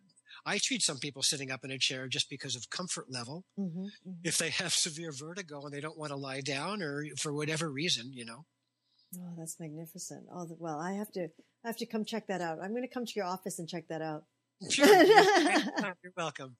[0.49, 3.45] I treat some people sitting up in a chair just because of comfort level.
[3.59, 4.11] Mm-hmm, mm-hmm.
[4.25, 7.71] If they have severe vertigo and they don't want to lie down, or for whatever
[7.71, 8.47] reason, you know.
[9.17, 10.25] Oh, that's magnificent.
[10.35, 11.29] Oh, well, I have to
[11.65, 12.59] I have to come check that out.
[12.63, 14.25] I'm going to come to your office and check that out.
[14.71, 16.57] Sure, you're welcome.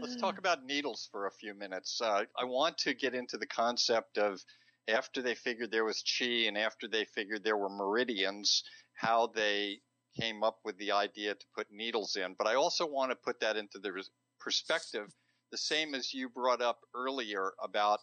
[0.00, 2.00] Let's talk about needles for a few minutes.
[2.02, 4.40] Uh, I want to get into the concept of
[4.88, 8.62] after they figured there was chi and after they figured there were meridians,
[8.94, 9.78] how they
[10.18, 12.34] came up with the idea to put needles in.
[12.36, 14.04] But I also want to put that into the
[14.38, 15.12] perspective,
[15.50, 18.00] the same as you brought up earlier about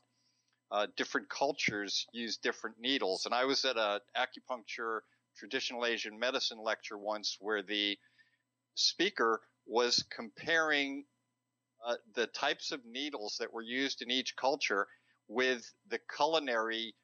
[0.72, 3.26] uh, different cultures use different needles.
[3.26, 5.00] And I was at a acupuncture
[5.38, 7.98] traditional Asian medicine lecture once where the
[8.76, 11.06] speaker was comparing
[11.86, 14.88] uh, the types of needles that were used in each culture
[15.28, 16.96] with the culinary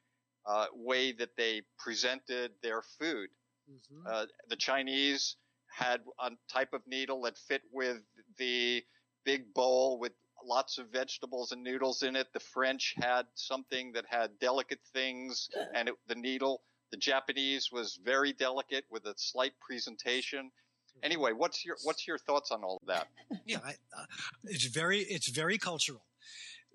[0.46, 3.30] uh, way that they presented their food.
[3.72, 4.08] Mm-hmm.
[4.08, 5.36] Uh, the Chinese
[5.68, 8.02] had a type of needle that fit with
[8.38, 8.84] the
[9.26, 10.12] big bowl with
[10.46, 12.28] lots of vegetables and noodles in it.
[12.34, 16.62] The French had something that had delicate things and it, the needle.
[16.92, 20.48] The Japanese was very delicate with a slight presentation.
[20.48, 21.00] Mm-hmm.
[21.06, 23.08] Anyway, what's your what's your thoughts on all of that?
[23.46, 24.06] yeah, I, uh,
[24.44, 26.04] it's very it's very cultural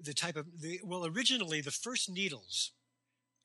[0.00, 2.72] the type of the well originally the first needles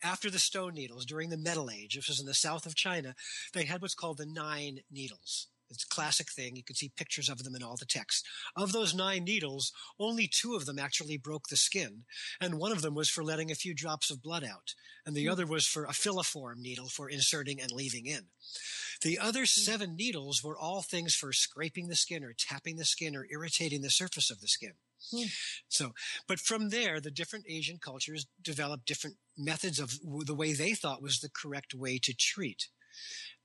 [0.04, 3.16] after the stone needles during the metal age this was in the south of china
[3.54, 7.30] they had what's called the nine needles it's a classic thing you can see pictures
[7.30, 11.18] of them in all the text of those nine needles only two of them actually
[11.18, 12.04] broke the skin
[12.40, 14.74] and one of them was for letting a few drops of blood out
[15.06, 15.32] and the mm.
[15.32, 18.24] other was for a filiform needle for inserting and leaving in
[19.02, 23.16] The other seven needles were all things for scraping the skin or tapping the skin
[23.16, 24.74] or irritating the surface of the skin.
[25.12, 25.28] Hmm.
[25.68, 25.94] So,
[26.28, 31.02] but from there, the different Asian cultures developed different methods of the way they thought
[31.02, 32.70] was the correct way to treat.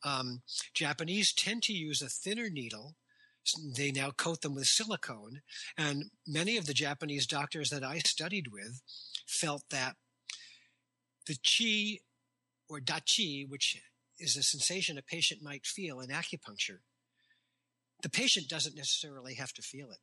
[0.04, 0.42] Um,
[0.74, 2.96] Japanese tend to use a thinner needle.
[3.76, 5.40] They now coat them with silicone.
[5.76, 8.82] And many of the Japanese doctors that I studied with
[9.26, 9.96] felt that
[11.26, 12.00] the chi
[12.68, 13.80] or de qi, which
[14.18, 16.80] is a sensation a patient might feel in acupuncture,
[18.02, 19.98] the patient doesn't necessarily have to feel it.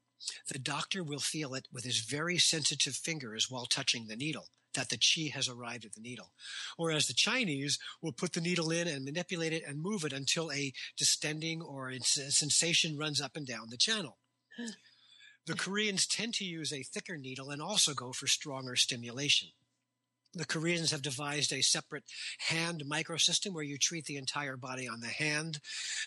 [0.52, 4.90] The doctor will feel it with his very sensitive fingers while touching the needle that
[4.90, 6.32] the chi has arrived at the needle.
[6.78, 10.52] Whereas the Chinese will put the needle in and manipulate it and move it until
[10.52, 14.18] a distending or a sensation runs up and down the channel.
[15.46, 19.50] The Koreans tend to use a thicker needle and also go for stronger stimulation.
[20.34, 22.04] The Koreans have devised a separate
[22.50, 25.60] hand microsystem where you treat the entire body on the hand.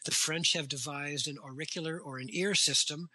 [0.04, 3.08] The French have devised an auricular or an ear system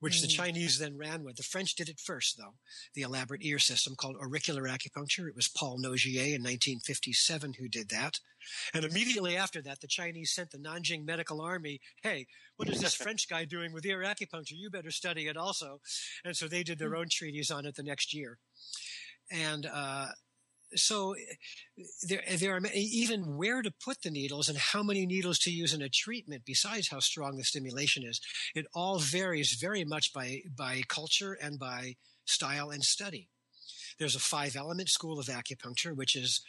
[0.00, 0.22] which mm.
[0.22, 1.36] the Chinese then ran with.
[1.36, 2.54] The French did it first, though,
[2.94, 5.28] the elaborate ear system called auricular acupuncture.
[5.28, 8.20] It was Paul Nogier in 1957 who did that.
[8.74, 12.94] And immediately after that, the Chinese sent the Nanjing Medical Army, hey, what is this
[12.94, 14.52] French guy doing with ear acupuncture?
[14.52, 15.80] You better study it also.
[16.24, 17.00] And so they did their mm.
[17.00, 18.38] own treaties on it the next year.
[19.30, 20.08] And uh,
[20.74, 21.14] so
[22.02, 25.72] there, there are even where to put the needles and how many needles to use
[25.72, 28.20] in a treatment besides how strong the stimulation is.
[28.54, 33.28] It all varies very much by, by culture and by style and study.
[33.98, 36.42] There's a five element school of acupuncture, which is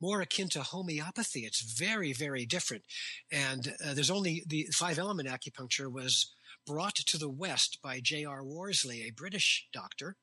[0.00, 1.40] more akin to homeopathy.
[1.40, 2.84] It's very, very different.
[3.32, 6.32] And uh, there's only the five element acupuncture was
[6.66, 8.44] brought to the West by J.R.
[8.44, 10.16] Worsley, a British doctor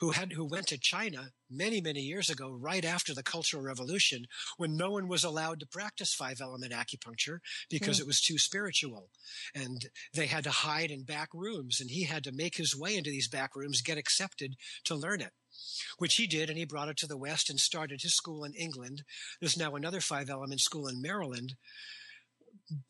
[0.00, 4.26] who had who went to China many many years ago right after the cultural revolution
[4.56, 7.38] when no one was allowed to practice five element acupuncture
[7.70, 8.02] because mm.
[8.02, 9.10] it was too spiritual.
[9.54, 12.96] And they had to hide in back rooms and he had to make his way
[12.96, 15.32] into these back rooms get accepted to learn it
[15.98, 18.52] which he did and he brought it to the west and started his school in
[18.54, 19.02] England.
[19.40, 21.54] There's now another five element school in Maryland.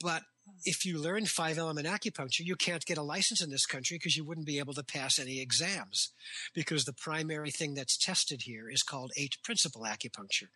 [0.01, 0.23] But
[0.65, 4.17] if you learn five element acupuncture, you can't get a license in this country because
[4.17, 6.13] you wouldn't be able to pass any exams
[6.55, 10.49] because the primary thing that's tested here is called eight principle acupuncture.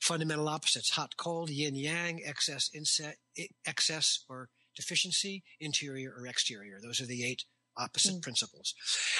[0.00, 3.16] Fundamental opposites, hot, cold, yin, yang, excess, inset,
[3.66, 6.78] excess or deficiency, interior or exterior.
[6.82, 7.44] Those are the eight
[7.76, 8.22] opposite mm.
[8.22, 8.74] principles.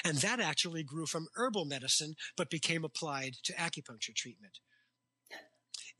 [0.04, 4.58] And that actually grew from herbal medicine, but became applied to acupuncture treatment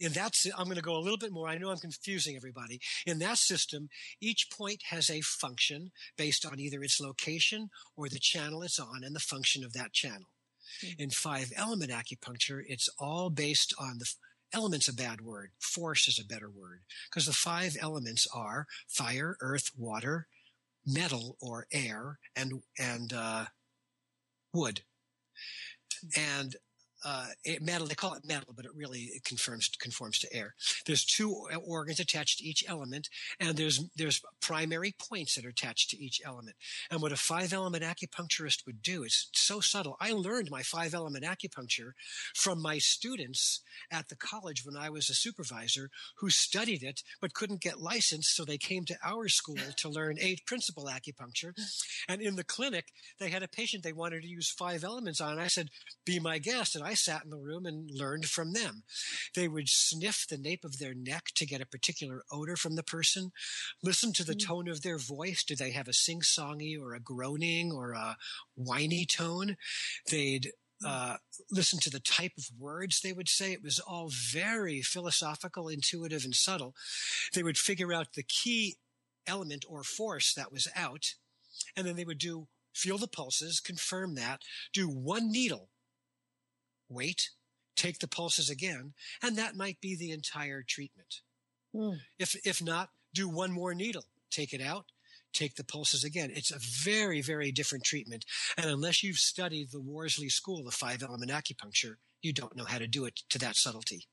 [0.01, 1.49] in that, I'm going to go a little bit more.
[1.49, 2.81] I know I'm confusing everybody.
[3.07, 3.89] In that system,
[4.21, 9.05] each point has a function based on either its location or the channel it's on
[9.05, 10.33] and the function of that channel.
[10.83, 11.03] Mm-hmm.
[11.03, 14.11] In five element acupuncture, it's all based on the
[14.53, 15.51] elements a bad word.
[15.61, 20.27] Force is a better word because the five elements are fire, earth, water,
[20.87, 23.45] metal or air, and, and, uh,
[24.53, 24.81] wood.
[26.17, 26.57] And
[27.05, 27.27] uh,
[27.61, 27.87] metal.
[27.87, 30.55] They call it metal, but it really it conforms conforms to air.
[30.87, 33.09] There's two organs attached to each element,
[33.39, 36.57] and there's there's primary points that are attached to each element.
[36.91, 39.97] And what a five element acupuncturist would do is so subtle.
[40.01, 41.93] I learned my five element acupuncture
[42.35, 47.35] from my students at the college when I was a supervisor who studied it but
[47.35, 51.53] couldn't get licensed, so they came to our school to learn eight principle acupuncture.
[52.09, 52.87] And in the clinic,
[53.19, 55.39] they had a patient they wanted to use five elements on.
[55.39, 55.71] I said,
[56.05, 58.85] "Be my guest," and I sat in the room and learned from them.
[59.35, 62.83] They would sniff the nape of their neck to get a particular odor from the
[62.83, 63.33] person,
[63.83, 64.47] listen to the mm.
[64.47, 65.45] tone of their voice.
[65.45, 68.17] Do they have a sing songy or a groaning or a
[68.55, 69.57] whiny tone?
[70.11, 70.89] They'd mm.
[70.89, 71.17] uh,
[71.51, 73.53] listen to the type of words they would say.
[73.53, 76.75] It was all very philosophical, intuitive, and subtle.
[77.35, 78.77] They would figure out the key
[79.27, 81.15] element or force that was out,
[81.77, 85.69] and then they would do feel the pulses, confirm that, do one needle
[86.91, 87.31] wait,
[87.77, 91.21] take the pulses again, and that might be the entire treatment.
[91.75, 92.01] Mm.
[92.19, 94.87] If, if not, do one more needle, take it out,
[95.33, 96.31] take the pulses again.
[96.35, 98.25] It's a very, very different treatment.
[98.57, 102.79] And unless you've studied the Worsley school of five element acupuncture, you don't know how
[102.79, 104.07] to do it to that subtlety.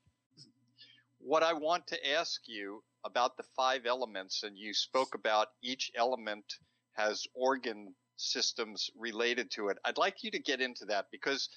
[1.20, 5.92] What I want to ask you about the five elements, and you spoke about each
[5.96, 6.46] element
[6.94, 9.78] has organ systems related to it.
[9.86, 11.50] I'd like you to get into that because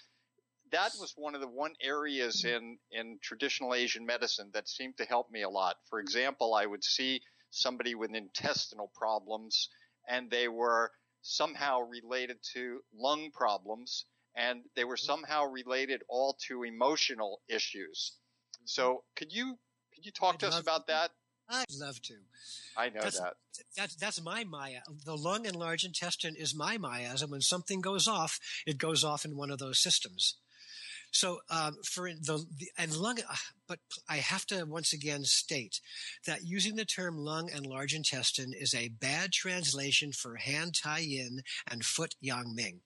[0.73, 2.57] that was one of the one areas mm-hmm.
[2.57, 5.77] in in traditional Asian medicine that seemed to help me a lot.
[5.89, 9.68] For example, I would see somebody with intestinal problems
[10.09, 10.93] and they were
[11.23, 14.07] somehow related to lung problems
[14.37, 15.07] and they were mm-hmm.
[15.07, 18.12] somehow related all to emotional issues.
[18.57, 18.66] Mm-hmm.
[18.66, 19.59] So, could you
[19.95, 21.11] could you talk I'd to us about that?
[21.53, 22.14] I'd love to.
[22.77, 23.35] I know that's, that.
[23.77, 24.81] That's that's my Maya.
[25.05, 27.31] The lung and large intestine is my miasm.
[27.31, 30.37] When something goes off, it goes off in one of those systems.
[31.13, 33.35] So um, for the, the, and lung, uh,
[33.67, 35.81] but I have to once again state
[36.27, 41.01] that using the term lung and large intestine is a bad translation for hand tai
[41.01, 42.81] yin and foot Yang Ming,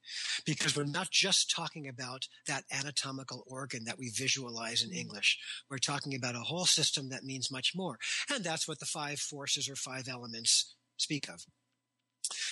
[0.45, 4.97] because we're not just talking about that anatomical organ that we visualize in mm.
[4.97, 5.39] English.
[5.71, 7.99] We're talking about a whole system that means much more,
[8.33, 11.45] and that's what the five forces or five elements speak of.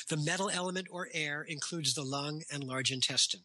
[0.09, 3.43] The metal element or air includes the lung and large intestine.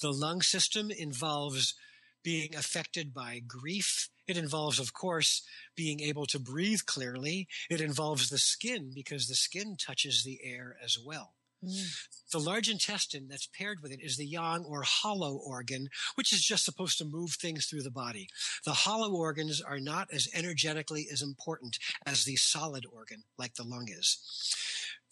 [0.00, 1.74] The lung system involves
[2.22, 4.08] being affected by grief.
[4.26, 5.42] It involves, of course,
[5.76, 7.48] being able to breathe clearly.
[7.68, 11.34] It involves the skin because the skin touches the air as well.
[11.64, 12.08] Mm.
[12.32, 16.42] The large intestine that's paired with it is the yang or hollow organ, which is
[16.42, 18.28] just supposed to move things through the body.
[18.64, 23.64] The hollow organs are not as energetically as important as the solid organ, like the
[23.64, 24.18] lung is.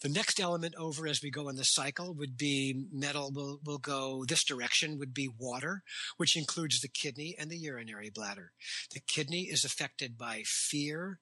[0.01, 3.77] The next element over as we go in the cycle would be metal will, will
[3.77, 5.83] go this direction would be water,
[6.17, 8.51] which includes the kidney and the urinary bladder.
[8.93, 11.19] The kidney is affected by fear,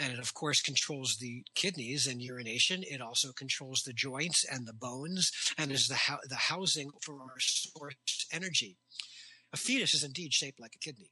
[0.00, 2.82] and it of course controls the kidneys and urination.
[2.82, 7.14] It also controls the joints and the bones and is the, ho- the housing for
[7.20, 8.78] our source energy.
[9.52, 11.10] A fetus is indeed shaped like a kidney.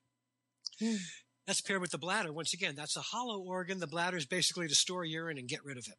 [0.81, 0.99] Mm.
[1.47, 2.33] That's paired with the bladder.
[2.33, 3.79] Once again, that's a hollow organ.
[3.79, 5.97] The bladder is basically to store urine and get rid of it.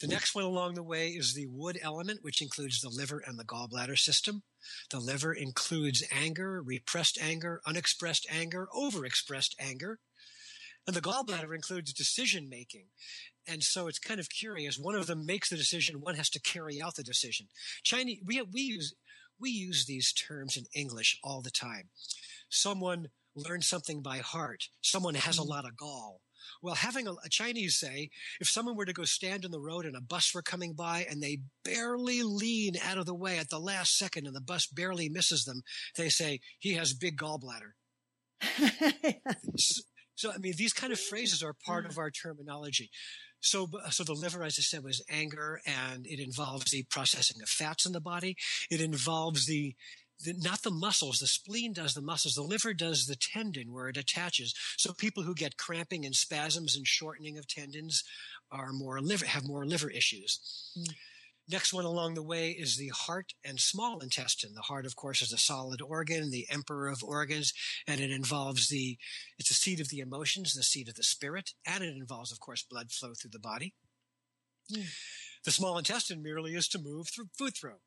[0.00, 3.38] The next one along the way is the wood element, which includes the liver and
[3.38, 4.42] the gallbladder system.
[4.90, 10.00] The liver includes anger, repressed anger, unexpressed anger, overexpressed anger.
[10.86, 12.86] And the gallbladder includes decision making.
[13.48, 14.78] And so it's kind of curious.
[14.78, 17.46] One of them makes the decision, one has to carry out the decision.
[17.82, 18.94] Chinese, we, we use,
[19.38, 21.88] we use these terms in English all the time.
[22.48, 24.68] Someone learns something by heart.
[24.80, 25.50] Someone has a mm-hmm.
[25.50, 26.20] lot of gall.
[26.62, 28.10] Well, having a, a, Chinese say,
[28.40, 31.06] if someone were to go stand in the road and a bus were coming by
[31.08, 34.66] and they barely lean out of the way at the last second and the bus
[34.66, 35.62] barely misses them,
[35.96, 37.72] they say, he has big gallbladder.
[40.16, 42.90] so, I mean, these kind of phrases are part of our terminology.
[43.40, 47.48] So, so the liver, as I said, was anger, and it involves the processing of
[47.48, 48.36] fats in the body.
[48.70, 49.74] It involves the
[50.24, 51.18] the, not the muscles.
[51.18, 52.34] The spleen does the muscles.
[52.34, 54.54] The liver does the tendon where it attaches.
[54.78, 58.02] So people who get cramping and spasms and shortening of tendons
[58.50, 60.72] are more liver, have more liver issues.
[60.78, 60.94] Mm.
[61.48, 64.54] Next one along the way is the heart and small intestine.
[64.54, 67.52] The heart, of course, is a solid organ, the emperor of organs,
[67.86, 68.98] and it involves the,
[69.38, 72.40] it's the seat of the emotions, the seat of the spirit, and it involves, of
[72.40, 73.74] course, blood flow through the body.
[74.72, 74.86] Mm.
[75.44, 77.78] The small intestine merely is to move through food through.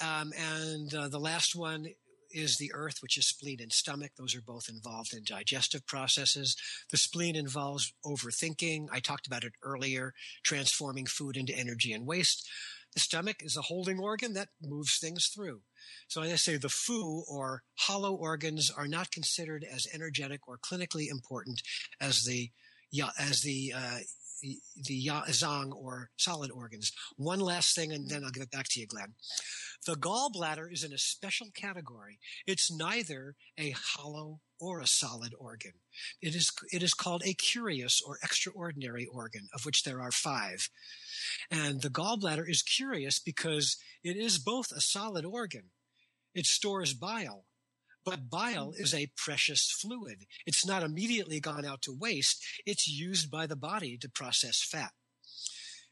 [0.00, 1.86] Um, and uh, the last one
[2.32, 4.12] is the earth, which is spleen and stomach.
[4.16, 6.56] Those are both involved in digestive processes.
[6.90, 8.88] The spleen involves overthinking.
[8.92, 12.48] I talked about it earlier, transforming food into energy and waste.
[12.94, 15.60] The stomach is a holding organ that moves things through.
[16.08, 21.08] So I say, the fu or hollow organs are not considered as energetic or clinically
[21.08, 21.62] important
[22.00, 22.50] as the
[23.18, 23.98] as the uh,
[24.40, 26.92] the zang or solid organs.
[27.16, 29.14] One last thing, and then I'll give it back to you, Glenn.
[29.86, 32.18] The gallbladder is in a special category.
[32.46, 35.72] It's neither a hollow or a solid organ.
[36.20, 40.68] It is, it is called a curious or extraordinary organ, of which there are five.
[41.50, 45.70] And the gallbladder is curious because it is both a solid organ.
[46.34, 47.46] It stores bile,
[48.04, 50.24] but bile is a precious fluid.
[50.46, 52.44] It's not immediately gone out to waste.
[52.66, 54.92] It's used by the body to process fat.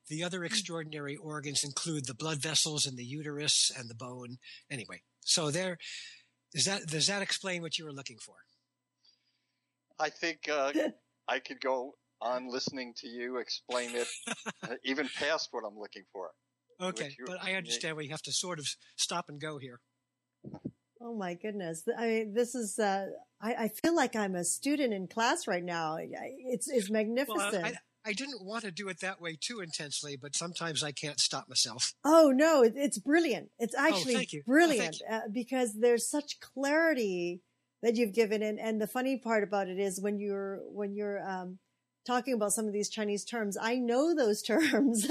[0.08, 0.46] The other hmm.
[0.46, 4.38] extraordinary organs include the blood vessels and the uterus and the bone.
[4.70, 5.78] Anyway, so there,
[6.54, 8.36] does that, does that explain what you were looking for?
[9.98, 10.72] I think uh,
[11.28, 14.08] I could go on listening to you explain it,
[14.62, 16.30] uh, even past what I'm looking for.
[16.80, 19.80] Okay, but I understand we have to sort of stop and go here.
[21.00, 21.84] Oh my goodness!
[21.96, 22.78] I mean, this is.
[22.78, 23.06] Uh,
[23.40, 25.96] I, I, feel like I'm a student in class right now.
[26.00, 27.52] It's it's magnificent.
[27.52, 27.74] Well, I,
[28.04, 31.48] I didn't want to do it that way too intensely, but sometimes I can't stop
[31.48, 31.94] myself.
[32.04, 33.50] Oh no, it's brilliant.
[33.58, 37.42] It's oh, actually oh, brilliant oh, uh, because there's such clarity
[37.82, 41.22] that you've given, and and the funny part about it is when you're when you're
[41.28, 41.58] um,
[42.08, 43.56] talking about some of these Chinese terms.
[43.60, 45.06] I know those terms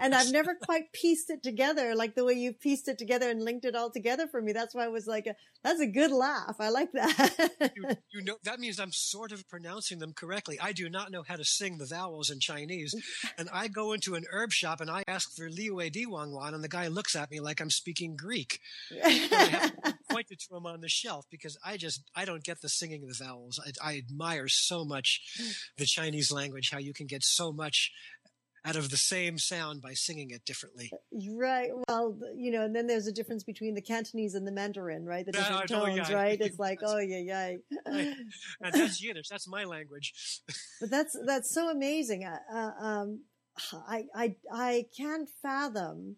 [0.00, 3.42] and I've never quite pieced it together like the way you pieced it together and
[3.42, 4.52] linked it all together for me.
[4.52, 6.56] That's why I was like, a, that's a good laugh.
[6.60, 7.72] I like that.
[7.74, 10.58] you, you, know, that means I'm sort of pronouncing them correctly.
[10.60, 12.94] I do not know how to sing the vowels in Chinese.
[13.36, 16.54] And I go into an herb shop and I ask for Liu Di Wang Wan
[16.54, 18.60] and the guy looks at me like I'm speaking Greek.
[20.10, 23.08] Pointed to them on the shelf because I just I don't get the singing of
[23.08, 23.60] the vowels.
[23.64, 25.20] I, I admire so much
[25.76, 27.92] the Chinese language, how you can get so much
[28.64, 30.90] out of the same sound by singing it differently.
[31.30, 31.70] Right.
[31.88, 35.24] Well, you know, and then there's a difference between the Cantonese and the Mandarin, right?
[35.24, 36.14] The different oh, tones, yeah.
[36.14, 36.40] right?
[36.40, 37.56] It's like, oh yeah, yeah.
[37.86, 38.14] Right.
[38.60, 39.28] And that's Yiddish.
[39.28, 40.12] That's my language.
[40.80, 42.24] but that's that's so amazing.
[42.24, 43.20] Uh, um,
[43.72, 46.16] I I I can't fathom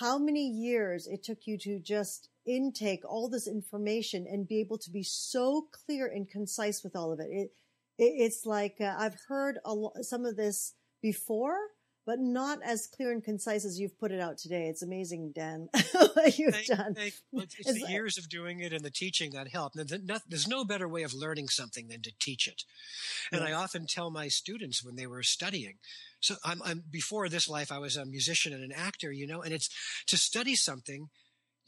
[0.00, 4.78] how many years it took you to just intake all this information and be able
[4.78, 7.28] to be so clear and concise with all of it.
[7.30, 7.52] It,
[7.98, 11.58] it it's like uh, I've heard a lo- some of this before,
[12.06, 14.68] but not as clear and concise as you've put it out today.
[14.68, 15.68] It's amazing, Dan,
[16.14, 16.94] what you've Thank- done.
[16.94, 19.74] thank- it's It's the like- years of doing it and the teaching that help.
[19.76, 22.64] And th- no- There's no better way of learning something than to teach it.
[23.30, 25.74] And I often tell my students when they were studying.
[26.20, 29.42] So I'm, I'm before this life, I was a musician and an actor, you know,
[29.42, 29.68] and it's
[30.06, 31.10] to study something.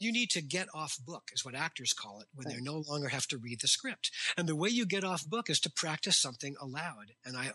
[0.01, 3.09] You need to get off book, is what actors call it, when they no longer
[3.09, 4.09] have to read the script.
[4.35, 7.11] And the way you get off book is to practice something aloud.
[7.23, 7.51] And I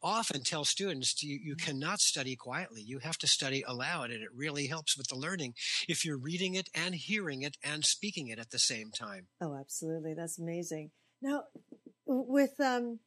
[0.00, 2.82] often tell students you, you cannot study quietly.
[2.82, 5.54] You have to study aloud, and it really helps with the learning
[5.88, 9.26] if you're reading it and hearing it and speaking it at the same time.
[9.40, 10.14] Oh, absolutely.
[10.14, 10.92] That's amazing.
[11.20, 11.46] Now,
[12.06, 13.00] with um,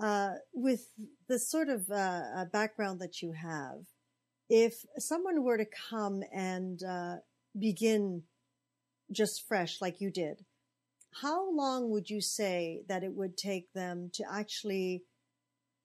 [0.00, 0.88] uh, with
[1.28, 3.80] the sort of uh, uh, background that you have,
[4.48, 7.16] if someone were to come and uh,
[7.58, 8.22] begin
[9.10, 10.44] just fresh, like you did,
[11.22, 15.02] how long would you say that it would take them to actually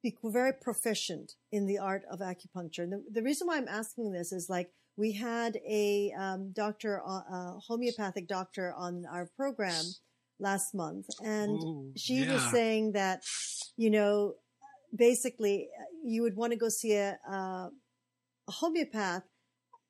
[0.02, 2.80] be very proficient in the art of acupuncture?
[2.80, 7.02] And the, the reason why I'm asking this is like we had a um, doctor,
[7.04, 9.84] uh, uh, homeopathic doctor on our program
[10.38, 13.22] last month, and Ooh, she was saying that,
[13.76, 14.34] you know,
[14.94, 17.68] basically uh, you would want to go see a, uh,
[18.46, 19.22] a homeopath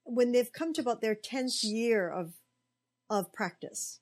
[0.05, 2.35] when they've come to about their 10th year of,
[3.11, 4.01] of practice.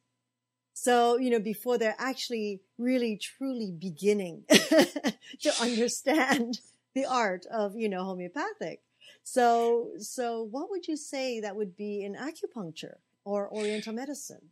[0.74, 6.60] So, you know, before they're actually really truly beginning to understand
[6.94, 8.80] the art of, you know, homeopathic.
[9.22, 14.50] So, so what would you say that would be in acupuncture or oriental medicine?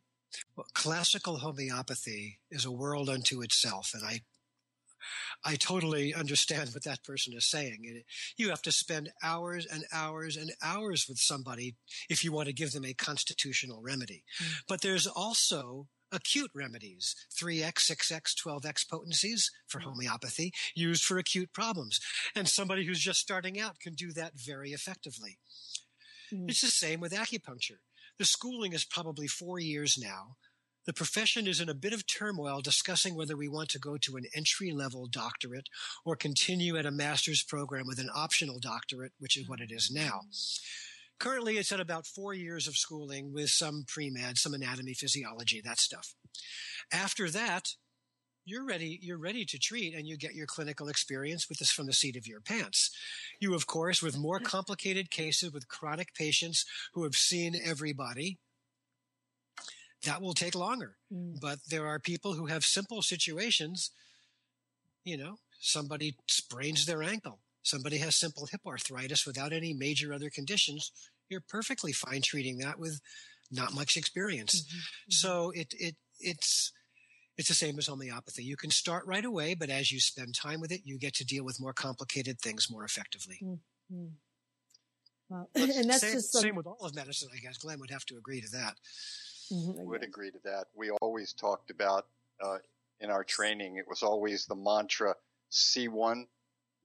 [0.55, 4.21] Well, classical homeopathy is a world unto itself, and I,
[5.45, 8.03] I totally understand what that person is saying.
[8.37, 11.77] You have to spend hours and hours and hours with somebody
[12.09, 14.25] if you want to give them a constitutional remedy.
[14.43, 14.47] Mm.
[14.69, 19.85] But there's also acute remedies, 3x, 6x, 12x potencies for Mm.
[19.85, 22.01] homeopathy used for acute problems.
[22.35, 25.39] And somebody who's just starting out can do that very effectively.
[26.33, 26.51] Mm.
[26.51, 27.79] It's the same with acupuncture.
[28.19, 30.37] The schooling is probably four years now.
[30.91, 34.17] The profession is in a bit of turmoil discussing whether we want to go to
[34.17, 35.69] an entry level doctorate
[36.05, 39.89] or continue at a master's program with an optional doctorate, which is what it is
[39.89, 40.23] now.
[41.21, 45.61] Currently, it's at about four years of schooling with some pre med, some anatomy, physiology,
[45.65, 46.17] that stuff.
[46.93, 47.77] After that,
[48.45, 51.87] you're ready, you're ready to treat and you get your clinical experience with this from
[51.87, 52.91] the seat of your pants.
[53.39, 58.41] You, of course, with more complicated cases with chronic patients who have seen everybody,
[60.05, 60.97] that will take longer.
[61.13, 61.41] Mm.
[61.41, 63.91] But there are people who have simple situations.
[65.05, 67.41] You know, somebody sprains their ankle.
[67.63, 70.93] Somebody has simple hip arthritis without any major other conditions.
[71.29, 73.01] You're perfectly fine treating that with
[73.51, 74.63] not much experience.
[74.63, 75.13] Mhm.
[75.13, 76.73] So it, it, it's,
[77.37, 78.45] it's the same as homeopathy.
[78.45, 81.25] You can start right away, but as you spend time with it, you get to
[81.25, 83.41] deal with more complicated things more effectively.
[83.43, 84.11] Mm.
[85.29, 85.49] Wow.
[85.55, 87.59] Let's and that's same, just some, same with all of medicine, I guess.
[87.59, 88.75] Glenn would have to agree to that.
[89.51, 90.69] Mhm, would agree to that.
[90.75, 92.09] We always talked about
[92.41, 92.59] uh,
[93.01, 93.77] in our training.
[93.77, 95.17] It was always the mantra:
[95.51, 96.29] see one,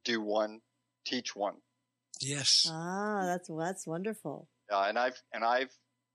[0.06, 0.62] do one,
[1.06, 1.62] teach one.
[2.20, 2.74] Yes.
[2.74, 4.50] Ah, that's that's wonderful.
[4.72, 5.74] Uh, and I've and I've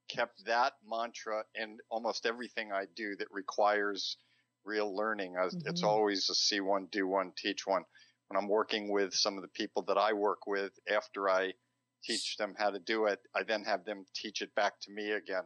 [0.09, 4.17] kept that mantra in almost everything I do that requires
[4.65, 5.37] real learning.
[5.37, 5.85] I, It's Mhm.
[5.85, 7.85] always a see one, do one, teach one.
[8.29, 11.55] When I'm working with some of the people that I work with, after I
[12.03, 15.13] teach them how to do it, I then have them teach it back to me
[15.13, 15.45] again.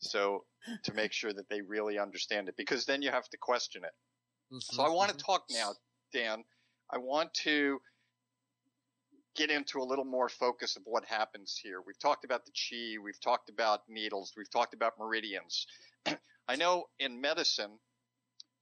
[0.00, 0.44] So
[0.84, 3.92] to make sure that they really understand it, because then you have to question it.
[4.60, 5.74] So I want to talk now,
[6.12, 6.44] Dan.
[6.90, 7.80] I want to
[9.36, 11.80] get into a little more focus of what happens here.
[11.86, 15.66] We've talked about the chi, we've talked about needles, we've talked about meridians.
[16.48, 17.78] I know in medicine,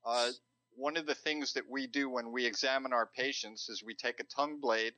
[0.05, 0.31] uh,
[0.75, 4.21] one of the things that we do when we examine our patients is we take
[4.21, 4.93] a tongue blade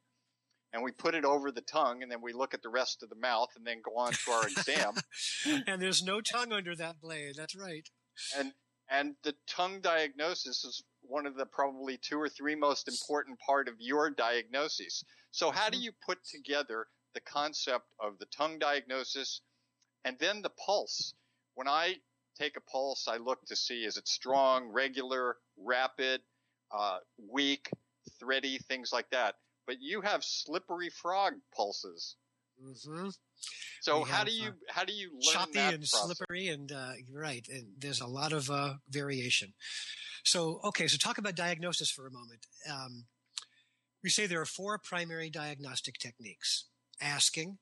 [0.73, 3.09] and we put it over the tongue and then we look at the rest of
[3.09, 4.95] the mouth and then go on to our exam.
[5.67, 7.35] and there's no tongue under that blade.
[7.37, 7.89] That's right.
[8.37, 8.53] and
[8.91, 13.69] and the tongue diagnosis is one of the probably two or three most important part
[13.69, 15.05] of your diagnosis.
[15.31, 19.43] So how do you put together the concept of the tongue diagnosis
[20.05, 21.13] and then the pulse?
[21.59, 21.97] when I
[22.39, 26.21] take a pulse, I look to see is it strong, regular, rapid,
[26.71, 26.99] uh,
[27.33, 27.69] weak,
[28.21, 29.35] thready, things like that.
[29.69, 32.17] But you have slippery frog pulses.
[32.61, 33.11] Mm-hmm.
[33.83, 36.17] So we how have, do you uh, how do you learn choppy that and process?
[36.17, 37.47] slippery and uh, right?
[37.49, 39.53] And there's a lot of uh, variation.
[40.25, 42.47] So okay, so talk about diagnosis for a moment.
[42.69, 43.05] Um,
[44.03, 46.65] we say there are four primary diagnostic techniques:
[47.01, 47.59] asking,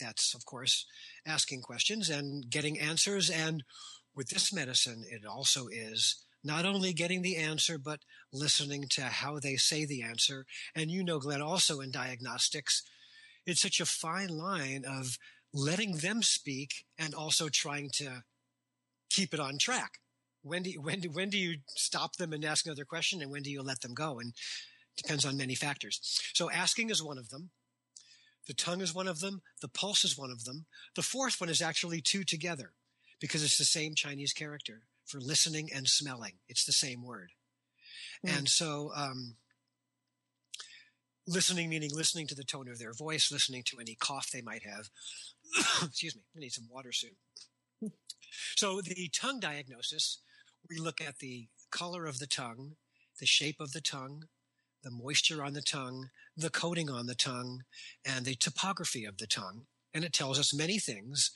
[0.00, 0.86] that's of course
[1.26, 3.62] asking questions and getting answers, and
[4.16, 8.00] with this medicine, it also is not only getting the answer, but
[8.32, 10.44] listening to how they say the answer.
[10.74, 12.82] And you know, Glenn, also in diagnostics,
[13.46, 15.18] it's such a fine line of
[15.52, 18.24] letting them speak and also trying to
[19.08, 19.98] keep it on track.
[20.42, 23.30] When do you, when do, when do you stop them and ask another question and
[23.30, 24.18] when do you let them go?
[24.20, 24.34] And
[24.96, 26.00] depends on many factors.
[26.34, 27.50] So asking is one of them.
[28.46, 29.40] The tongue is one of them.
[29.62, 30.66] The pulse is one of them.
[30.94, 32.72] The fourth one is actually two together
[33.18, 36.34] because it's the same Chinese character for listening and smelling.
[36.48, 37.30] It's the same word.
[38.26, 38.38] Mm.
[38.38, 39.36] And so, um,
[41.26, 44.62] listening meaning listening to the tone of their voice, listening to any cough they might
[44.62, 44.90] have.
[45.82, 47.12] Excuse me, I need some water soon.
[48.56, 50.20] so the tongue diagnosis,
[50.68, 52.72] we look at the color of the tongue,
[53.20, 54.24] the shape of the tongue,
[54.82, 57.62] the moisture on the tongue, the coating on the tongue,
[58.04, 59.62] and the topography of the tongue.
[59.92, 61.30] And it tells us many things.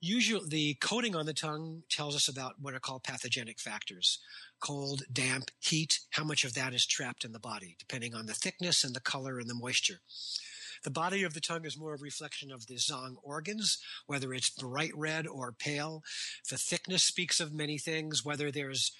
[0.00, 4.18] Usually, the coating on the tongue tells us about what are called pathogenic factors
[4.60, 8.34] cold, damp, heat, how much of that is trapped in the body, depending on the
[8.34, 10.00] thickness and the color and the moisture.
[10.84, 14.50] The body of the tongue is more a reflection of the zang organs, whether it's
[14.50, 16.02] bright red or pale.
[16.48, 18.92] The thickness speaks of many things, whether there's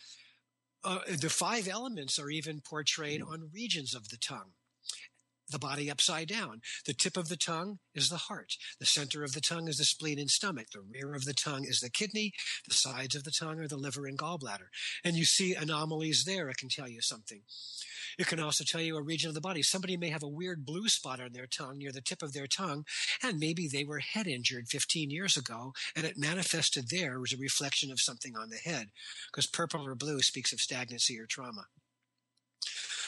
[0.83, 4.53] uh, the five elements are even portrayed on regions of the tongue
[5.51, 6.61] the body upside down.
[6.87, 8.57] The tip of the tongue is the heart.
[8.79, 10.69] The center of the tongue is the spleen and stomach.
[10.73, 12.33] The rear of the tongue is the kidney.
[12.69, 14.69] The sides of the tongue are the liver and gallbladder.
[15.05, 16.49] And you see anomalies there.
[16.49, 17.43] It can tell you something.
[18.19, 19.63] It can also tell you a region of the body.
[19.63, 22.47] Somebody may have a weird blue spot on their tongue near the tip of their
[22.47, 22.85] tongue,
[23.23, 27.39] and maybe they were head injured 15 years ago, and it manifested there as a
[27.39, 28.89] reflection of something on the head,
[29.31, 31.67] because purple or blue speaks of stagnancy or trauma.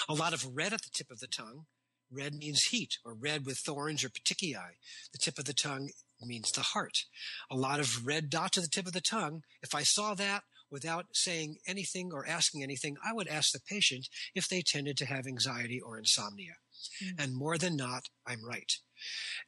[0.09, 1.67] A lot of red at the tip of the tongue
[2.13, 4.77] Red means heat or red with thorns or petechiae.
[5.13, 5.91] The tip of the tongue
[6.21, 7.05] means the heart.
[7.51, 9.43] A lot of red dots at the tip of the tongue.
[9.63, 14.09] If I saw that without saying anything or asking anything, I would ask the patient
[14.35, 16.55] if they tended to have anxiety or insomnia.
[17.03, 17.21] Mm-hmm.
[17.21, 18.73] And more than not, I'm right.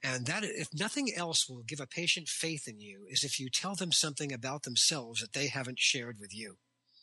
[0.03, 3.49] And that, if nothing else will give a patient faith in you, is if you
[3.49, 6.57] tell them something about themselves that they haven't shared with you.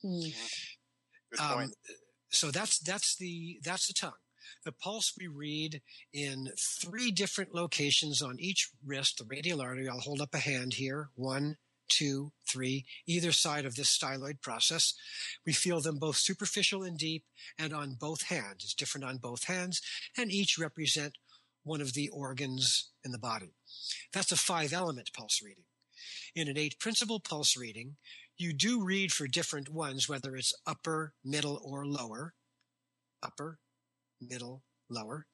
[0.03, 1.61] Mm-hmm.
[1.61, 1.71] Um,
[2.29, 4.11] so that's that's the that's the tongue.
[4.63, 5.81] The pulse we read
[6.13, 9.89] in three different locations on each wrist, the radial artery.
[9.89, 11.09] I'll hold up a hand here.
[11.15, 11.57] One,
[11.91, 14.93] two, three, either side of this styloid process.
[15.45, 17.25] We feel them both superficial and deep
[17.57, 18.63] and on both hands.
[18.63, 19.81] It's different on both hands
[20.17, 21.17] and each represent
[21.63, 23.53] one of the organs in the body.
[24.13, 25.65] That's a five element pulse reading.
[26.35, 27.97] In an eight principle pulse reading,
[28.37, 32.33] you do read for different ones, whether it's upper, middle, or lower.
[33.21, 33.59] Upper,
[34.21, 35.25] middle, lower.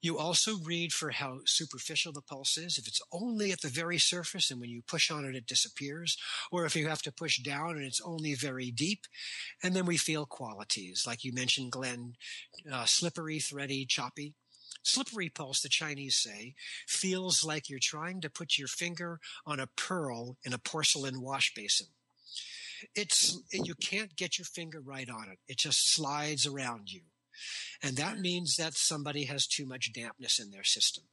[0.00, 2.78] You also read for how superficial the pulse is.
[2.78, 6.16] If it's only at the very surface and when you push on it, it disappears,
[6.52, 9.06] or if you have to push down and it's only very deep.
[9.62, 12.14] And then we feel qualities, like you mentioned, Glenn,
[12.70, 14.34] uh, slippery, thready, choppy.
[14.84, 16.54] Slippery pulse, the Chinese say,
[16.86, 21.52] feels like you're trying to put your finger on a pearl in a porcelain wash
[21.54, 21.88] basin.
[22.94, 25.38] It's, you can't get your finger right on it.
[25.48, 27.00] It just slides around you.
[27.82, 31.04] And that means that somebody has too much dampness in their system.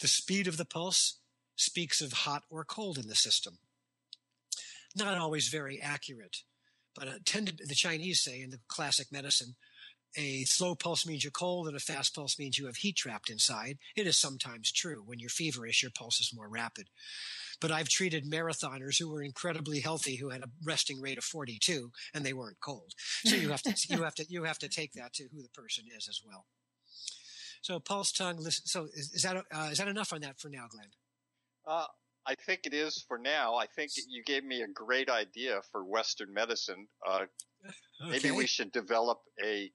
[0.00, 1.18] The speed of the pulse
[1.56, 3.58] speaks of hot or cold in the system.
[4.96, 6.38] Not always very accurate,
[6.94, 9.54] but uh, tend to, the Chinese say in the classic medicine,
[10.16, 13.30] a slow pulse means you're cold and a fast pulse means you have heat trapped
[13.30, 13.78] inside.
[13.96, 15.02] It is sometimes true.
[15.04, 16.88] When you're feverish, your pulse is more rapid.
[17.60, 21.90] But I've treated marathoners who were incredibly healthy who had a resting rate of 42
[22.12, 22.92] and they weren't cold.
[23.24, 25.48] So you have to, you have to, you have to take that to who the
[25.48, 26.46] person is as well.
[27.62, 28.66] So pulse tongue, listen.
[28.66, 30.90] So is, is that, uh, is that enough on that for now, Glenn?
[31.66, 31.86] Uh,
[32.26, 33.54] I think it is for now.
[33.54, 36.88] I think you gave me a great idea for Western medicine.
[37.06, 37.26] Uh,
[37.64, 38.10] okay.
[38.10, 39.70] Maybe we should develop a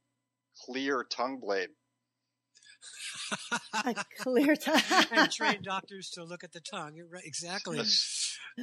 [0.65, 1.69] clear tongue blade
[3.73, 4.81] a clear tongue.
[5.11, 6.95] and train doctors to look at the tongue.
[7.23, 7.81] Exactly.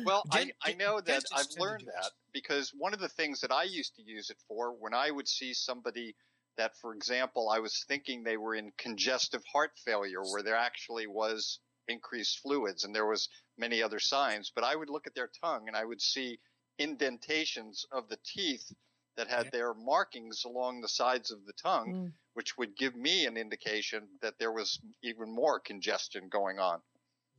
[0.05, 3.63] Well, I, I know that I've learned that because one of the things that I
[3.63, 6.17] used to use it for when I would see somebody
[6.57, 11.07] that, for example, I was thinking they were in congestive heart failure where there actually
[11.07, 14.51] was increased fluids, and there was many other signs.
[14.53, 16.41] But I would look at their tongue and I would see
[16.77, 18.73] indentations of the teeth
[19.17, 22.13] that had their markings along the sides of the tongue, mm.
[22.35, 26.81] which would give me an indication that there was even more congestion going on.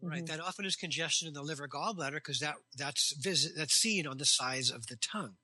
[0.01, 0.23] Right.
[0.23, 0.25] Mm-hmm.
[0.25, 4.17] That often is congestion in the liver gallbladder because that, that's visit, that's seen on
[4.17, 5.35] the sides of the tongue.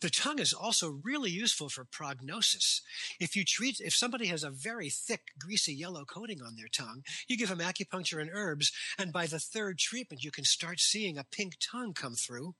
[0.00, 2.82] The tongue is also really useful for prognosis.
[3.18, 7.02] If you treat, if somebody has a very thick, greasy yellow coating on their tongue,
[7.26, 11.18] you give them acupuncture and herbs, and by the third treatment, you can start seeing
[11.18, 12.54] a pink tongue come through.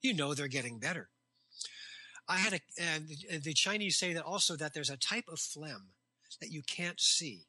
[0.00, 1.10] You know they're getting better.
[2.32, 3.08] I had a, and
[3.42, 5.88] the Chinese say that also that there's a type of phlegm
[6.40, 7.42] that you can't see.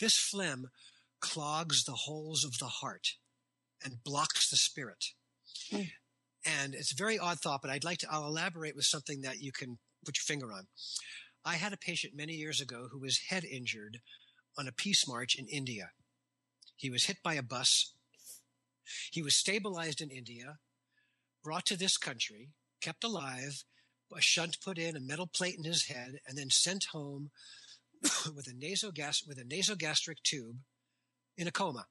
[0.00, 0.70] This phlegm
[1.20, 3.14] clogs the holes of the heart
[3.84, 5.04] and blocks the spirit.
[5.72, 5.90] Mm.
[6.44, 9.40] And it's a very odd thought, but I'd like to, I'll elaborate with something that
[9.40, 10.66] you can put your finger on.
[11.44, 14.00] I had a patient many years ago who was head injured
[14.58, 15.90] on a peace march in India.
[16.76, 17.92] He was hit by a bus.
[19.12, 20.58] He was stabilized in India,
[21.44, 22.48] brought to this country,
[22.80, 23.62] kept alive,
[24.16, 27.30] a shunt put in, a metal plate in his head, and then sent home
[28.34, 30.56] with a nasogas with a nasogastric tube
[31.36, 31.86] in a coma,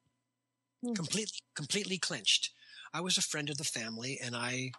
[0.83, 0.95] mm.
[0.95, 2.51] completely completely clenched.
[2.93, 4.71] I was a friend of the family, and I,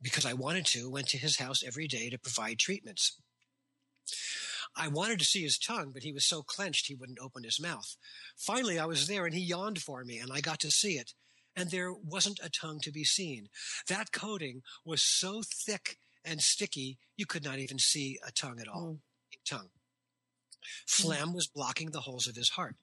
[0.00, 3.20] because I wanted to, went to his house every day to provide treatments.
[4.76, 7.60] I wanted to see his tongue, but he was so clenched he wouldn't open his
[7.60, 7.96] mouth.
[8.36, 11.12] Finally, I was there and he yawned for me, and I got to see it.
[11.56, 13.48] And there wasn't a tongue to be seen.
[13.88, 18.68] That coating was so thick and sticky, you could not even see a tongue at
[18.68, 18.96] all.
[18.96, 18.98] Mm.
[19.48, 19.68] Tongue.
[20.86, 22.76] Phlegm was blocking the holes of his heart.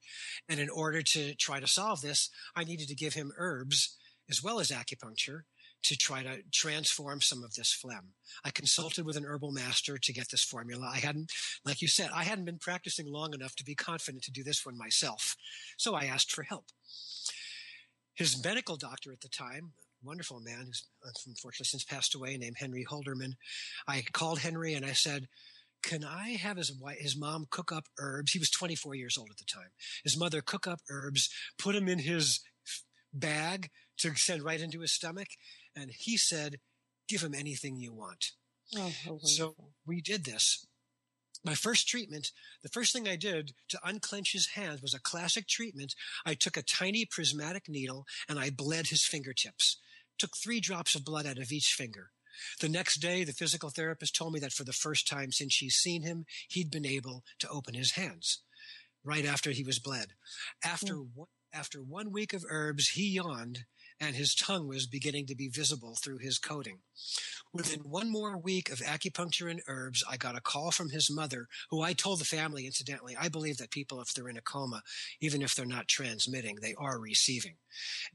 [0.48, 3.96] And in order to try to solve this, I needed to give him herbs
[4.30, 5.42] as well as acupuncture
[5.84, 8.12] to try to transform some of this phlegm.
[8.44, 10.88] I consulted with an herbal master to get this formula.
[10.92, 11.32] I hadn't,
[11.64, 14.64] like you said, I hadn't been practicing long enough to be confident to do this
[14.64, 15.36] one myself.
[15.76, 16.66] So I asked for help.
[18.14, 19.72] His medical doctor at the time,
[20.04, 20.84] wonderful man who's
[21.26, 23.34] unfortunately since passed away, named Henry Holderman,
[23.86, 25.28] I called Henry and I said,
[25.82, 28.32] can I have his wife, his mom cook up herbs?
[28.32, 29.70] He was 24 years old at the time.
[30.04, 31.28] His mother cook up herbs,
[31.58, 32.40] put them in his
[33.12, 35.28] bag to send right into his stomach.
[35.74, 36.60] And he said,
[37.08, 38.32] give him anything you want.
[38.76, 39.54] Oh, so
[39.86, 40.66] we did this.
[41.44, 42.30] My first treatment,
[42.62, 45.94] the first thing I did to unclench his hands was a classic treatment.
[46.24, 49.78] I took a tiny prismatic needle and I bled his fingertips.
[50.18, 52.10] Took three drops of blood out of each finger.
[52.60, 55.74] The next day, the physical therapist told me that for the first time since she's
[55.74, 58.42] seen him, he'd been able to open his hands
[59.04, 60.14] right after he was bled.
[60.64, 61.08] After, mm.
[61.14, 63.64] one, after one week of herbs, he yawned
[64.00, 66.78] and his tongue was beginning to be visible through his coating.
[67.52, 71.46] Within one more week of acupuncture and herbs, I got a call from his mother,
[71.70, 74.82] who I told the family, incidentally, I believe that people, if they're in a coma,
[75.20, 77.56] even if they're not transmitting, they are receiving.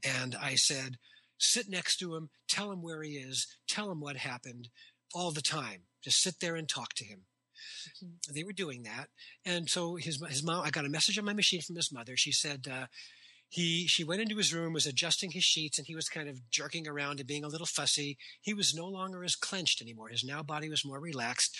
[0.04, 0.98] And I said,
[1.38, 4.68] sit next to him, tell him where he is, tell him what happened
[5.14, 5.82] all the time.
[6.02, 7.22] Just sit there and talk to him.
[8.04, 8.34] Mm-hmm.
[8.34, 9.08] They were doing that.
[9.44, 12.16] And so his, his mom, I got a message on my machine from his mother.
[12.16, 12.86] She said, uh,
[13.50, 16.50] he, she went into his room, was adjusting his sheets, and he was kind of
[16.50, 18.18] jerking around and being a little fussy.
[18.42, 20.08] He was no longer as clenched anymore.
[20.08, 21.56] His now body was more relaxed.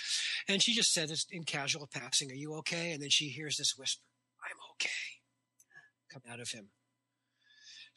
[0.49, 2.93] And she just said in casual passing, Are you okay?
[2.93, 4.03] And then she hears this whisper,
[4.45, 4.91] I'm okay,
[6.13, 6.69] come out of him.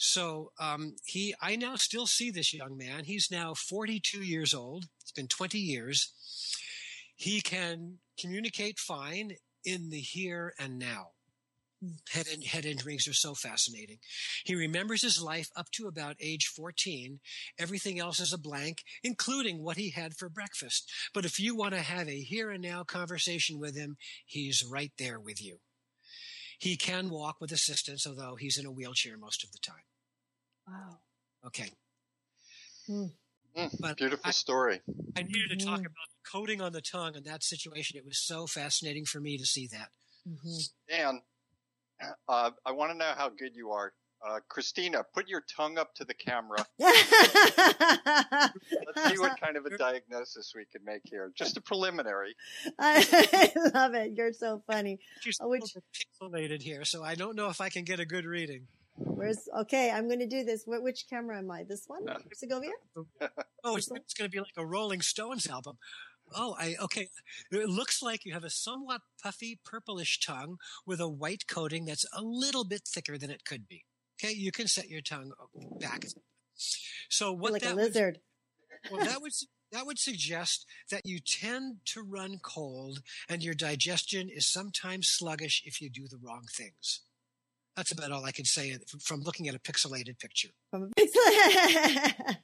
[0.03, 3.03] So um, he, I now still see this young man.
[3.03, 4.85] He's now 42 years old.
[4.99, 6.11] It's been 20 years.
[7.15, 9.33] He can communicate fine
[9.63, 11.09] in the here and now.
[12.11, 13.99] Head, in, head injuries are so fascinating.
[14.43, 17.19] He remembers his life up to about age 14.
[17.59, 20.91] Everything else is a blank, including what he had for breakfast.
[21.13, 24.93] But if you want to have a here and now conversation with him, he's right
[24.97, 25.59] there with you.
[26.57, 29.83] He can walk with assistance, although he's in a wheelchair most of the time.
[30.67, 30.97] Wow.
[31.47, 31.69] Okay.
[32.89, 33.11] Mm.
[33.57, 34.81] Mm, beautiful I, story.
[35.17, 35.87] I needed to talk mm-hmm.
[35.87, 37.97] about coating on the tongue in that situation.
[37.97, 39.89] It was so fascinating for me to see that.
[40.27, 40.57] Mm-hmm.
[40.89, 41.21] Dan,
[42.29, 43.93] uh, I want to know how good you are.
[44.25, 46.63] Uh, Christina, put your tongue up to the camera.
[46.79, 47.01] Let's
[49.07, 51.31] see what kind of a diagnosis we can make here.
[51.35, 52.35] Just a preliminary.
[52.79, 54.11] I love it.
[54.15, 54.99] You're so funny.
[55.21, 55.75] She's which...
[56.21, 58.67] pixelated here, so I don't know if I can get a good reading.
[59.03, 59.91] Where's okay?
[59.91, 60.63] I'm going to do this.
[60.65, 61.63] which camera am I?
[61.63, 62.71] This one, Segovia?
[63.63, 65.77] oh, it's, it's going to be like a Rolling Stones album.
[66.35, 67.09] Oh, I okay.
[67.51, 72.05] It looks like you have a somewhat puffy purplish tongue with a white coating that's
[72.15, 73.85] a little bit thicker than it could be.
[74.23, 75.31] Okay, you can set your tongue
[75.79, 76.05] back.
[77.09, 78.19] So what like a lizard.
[78.89, 79.33] Would, well, that would
[79.71, 82.99] that would suggest that you tend to run cold
[83.29, 87.01] and your digestion is sometimes sluggish if you do the wrong things.
[87.75, 90.49] That's about all I can say from looking at a pixelated picture.
[90.69, 92.35] From a pixel-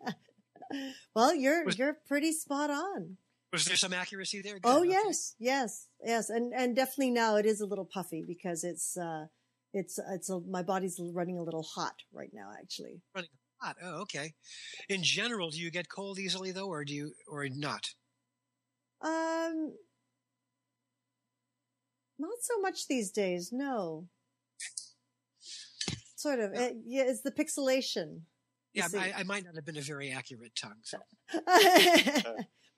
[1.15, 3.17] well, you're Was- you're pretty spot on.
[3.53, 4.55] Was there some accuracy there?
[4.59, 4.89] Good, Oh okay.
[4.89, 9.25] yes, yes, yes, and and definitely now it is a little puffy because it's uh
[9.73, 13.01] it's it's a, my body's running a little hot right now actually.
[13.15, 13.29] Running
[13.61, 13.77] hot.
[13.81, 14.33] Oh, okay.
[14.89, 17.89] In general, do you get cold easily though, or do you, or not?
[19.01, 19.73] Um,
[22.19, 23.49] not so much these days.
[23.53, 24.07] No,
[26.17, 26.53] sort of.
[26.53, 28.21] It, yeah, it's the pixelation.
[28.73, 28.87] Yeah.
[28.95, 30.81] I, I might not have been a very accurate tongue.
[30.83, 30.97] So.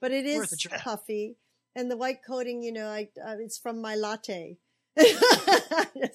[0.00, 1.36] but it is puffy,
[1.74, 4.58] and the white coating, you know, I uh, it's from my latte.
[4.98, 6.10] Kidding.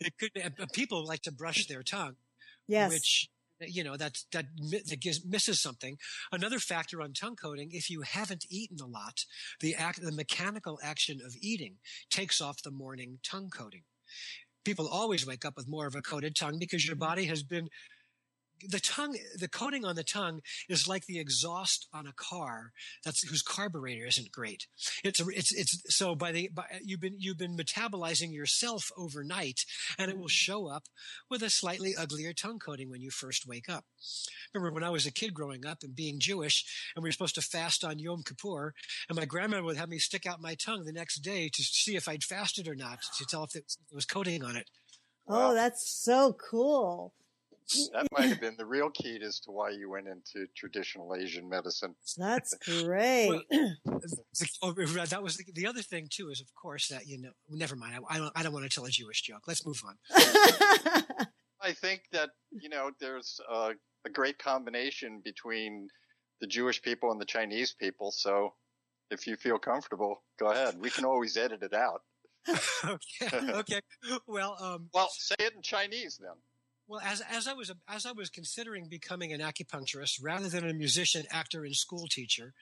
[0.00, 0.30] It could.
[0.36, 2.16] uh, People like to brush their tongue,
[2.68, 2.90] yes.
[2.90, 3.28] which
[3.60, 5.98] you know that that that gives, misses something.
[6.30, 9.24] Another factor on tongue coating: if you haven't eaten a lot,
[9.60, 11.76] the act, the mechanical action of eating
[12.10, 13.82] takes off the morning tongue coating.
[14.68, 17.06] People always wake up with more of a coated tongue because your mm-hmm.
[17.06, 17.70] body has been
[18.66, 22.72] the tongue the coating on the tongue is like the exhaust on a car
[23.04, 24.66] that's whose carburetor isn't great.
[25.04, 29.64] It's it's it's so by the by, you've been you've been metabolizing yourself overnight
[29.98, 30.28] and it will mm-hmm.
[30.28, 30.84] show up
[31.30, 33.84] with a slightly uglier tongue coating when you first wake up.
[34.54, 37.34] Remember when i was a kid growing up and being jewish and we were supposed
[37.34, 38.72] to fast on yom kippur
[39.08, 41.96] and my grandmother would have me stick out my tongue the next day to see
[41.96, 44.70] if i'd fasted or not to tell if it was coating on it.
[45.28, 47.12] Oh, that's so cool.
[47.92, 51.48] That might have been the real key as to why you went into traditional Asian
[51.48, 51.94] medicine.
[52.16, 53.42] That's great.
[54.62, 56.30] Oh, that was the, the other thing too.
[56.30, 57.30] Is of course that you know.
[57.48, 57.94] Never mind.
[57.94, 58.32] I, I don't.
[58.36, 59.42] I don't want to tell a Jewish joke.
[59.46, 59.96] Let's move on.
[61.60, 63.72] I think that, you know, there's a,
[64.06, 65.88] a great combination between
[66.40, 68.12] the Jewish people and the Chinese people.
[68.12, 68.54] So
[69.10, 70.76] if you feel comfortable, go ahead.
[70.80, 72.02] We can always edit it out.
[72.84, 73.52] okay.
[73.52, 73.80] Okay.
[74.26, 76.36] Well, um, Well, say it in Chinese then.
[76.88, 80.72] Well, as as I was as I was considering becoming an acupuncturist rather than a
[80.72, 82.54] musician, actor, and school teacher,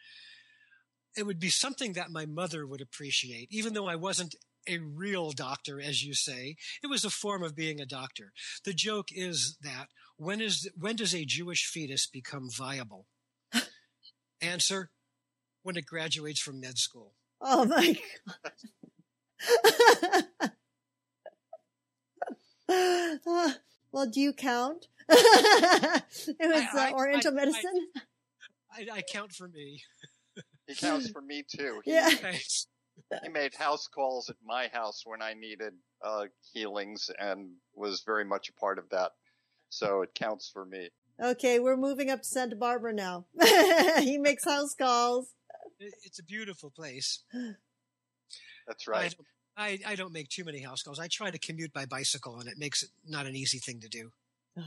[1.16, 4.34] it would be something that my mother would appreciate, even though I wasn't
[4.68, 6.56] a real doctor, as you say.
[6.82, 8.32] It was a form of being a doctor.
[8.64, 13.06] The joke is that when is when does a Jewish fetus become viable?
[14.42, 14.90] Answer:
[15.62, 17.14] When it graduates from med school.
[17.40, 17.96] oh my
[22.68, 23.54] god.
[23.86, 24.86] Uh, well, do you count?
[25.08, 26.02] it
[26.40, 27.88] was I- uh, Oriental I- I- medicine.
[28.72, 29.82] I, I count for me.
[30.66, 31.80] He counts for me too.
[31.84, 32.10] He, yeah.
[33.22, 38.24] He made house calls at my house when I needed uh, healings and was very
[38.24, 39.12] much a part of that.
[39.68, 40.88] So it counts for me.
[41.22, 43.26] Okay, we're moving up to Santa Barbara now.
[44.00, 45.34] he makes house calls.
[45.78, 47.22] It's a beautiful place.
[48.66, 49.14] That's I right.
[49.56, 50.98] Don't, I, I don't make too many house calls.
[50.98, 53.88] I try to commute by bicycle, and it makes it not an easy thing to
[53.88, 54.10] do.
[54.56, 54.62] My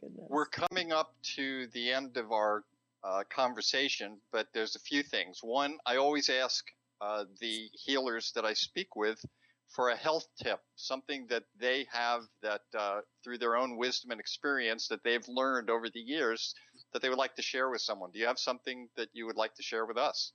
[0.00, 0.26] goodness.
[0.28, 2.64] We're coming up to the end of our
[3.04, 5.40] uh, conversation, but there's a few things.
[5.42, 6.64] One, I always ask
[7.00, 9.22] uh, the healers that I speak with
[9.68, 14.20] for a health tip, something that they have that uh, through their own wisdom and
[14.20, 16.54] experience that they've learned over the years
[16.92, 18.10] that they would like to share with someone.
[18.12, 20.32] Do you have something that you would like to share with us?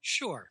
[0.00, 0.46] Sure.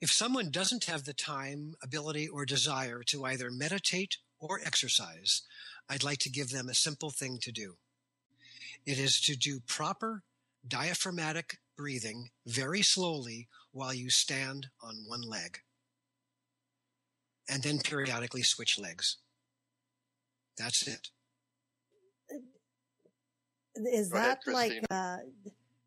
[0.00, 5.42] If someone doesn't have the time, ability, or desire to either meditate or exercise,
[5.88, 7.74] I'd like to give them a simple thing to do.
[8.86, 10.22] It is to do proper
[10.66, 15.58] diaphragmatic breathing very slowly while you stand on one leg.
[17.48, 19.16] And then periodically switch legs.
[20.56, 21.08] That's it.
[23.76, 25.18] Is Go ahead, that like uh,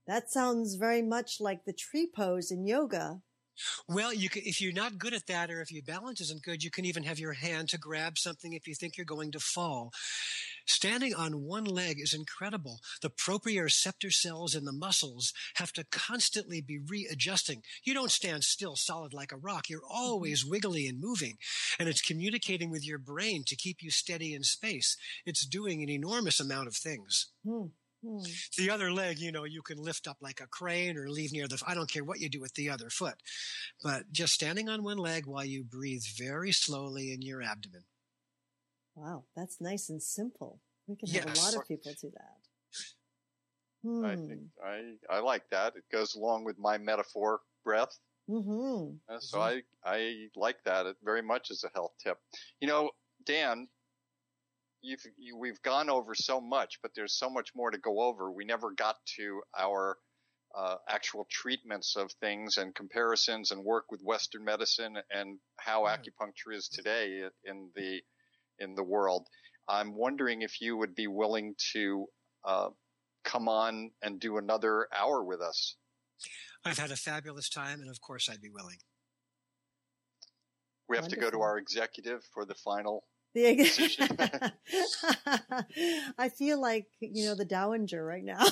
[0.08, 3.22] that sounds very much like the tree pose in yoga?
[3.88, 6.64] Well, you can, if you're not good at that, or if your balance isn't good,
[6.64, 9.40] you can even have your hand to grab something if you think you're going to
[9.40, 9.92] fall.
[10.66, 12.80] Standing on one leg is incredible.
[13.02, 17.64] The proprioceptor cells in the muscles have to constantly be readjusting.
[17.84, 19.70] You don't stand still solid like a rock.
[19.70, 21.38] You're always wiggly and moving.
[21.80, 24.98] And it's communicating with your brain to keep you steady in space.
[25.26, 27.28] It's doing an enormous amount of things.
[27.46, 27.68] Hmm.
[28.04, 28.24] Hmm.
[28.58, 31.48] The other leg, you know, you can lift up like a crane or leave near
[31.48, 33.16] the, I don't care what you do with the other foot,
[33.84, 37.84] but just standing on one leg while you breathe very slowly in your abdomen.
[38.96, 40.60] Wow, that's nice and simple.
[40.88, 42.38] We can have a lot of people do that.
[43.84, 44.06] Hmm.
[44.06, 45.76] I think I, I like that.
[45.76, 47.98] It goes along with my metaphor breath.
[48.28, 52.18] hmm Uh, So I, I like that it very much as a health tip.
[52.60, 52.92] You know,
[53.26, 53.68] Dan,
[54.82, 58.32] you've, you, we've gone over so much, but there's so much more to go over.
[58.32, 59.98] We never got to our
[60.58, 65.98] uh, actual treatments of things and comparisons and work with Western medicine and how Yeah.
[65.98, 68.02] acupuncture is today in the
[68.60, 69.28] in the world.
[69.68, 72.06] I'm wondering if you would be willing to
[72.44, 72.70] uh,
[73.24, 75.78] come on and do another hour with us.
[76.66, 78.78] I've had a fabulous time, and of course, I'd be willing.
[80.90, 81.22] We have Wonderful.
[81.24, 84.52] to go to our executive for the final the
[86.18, 88.44] I feel like you know the dowager right now.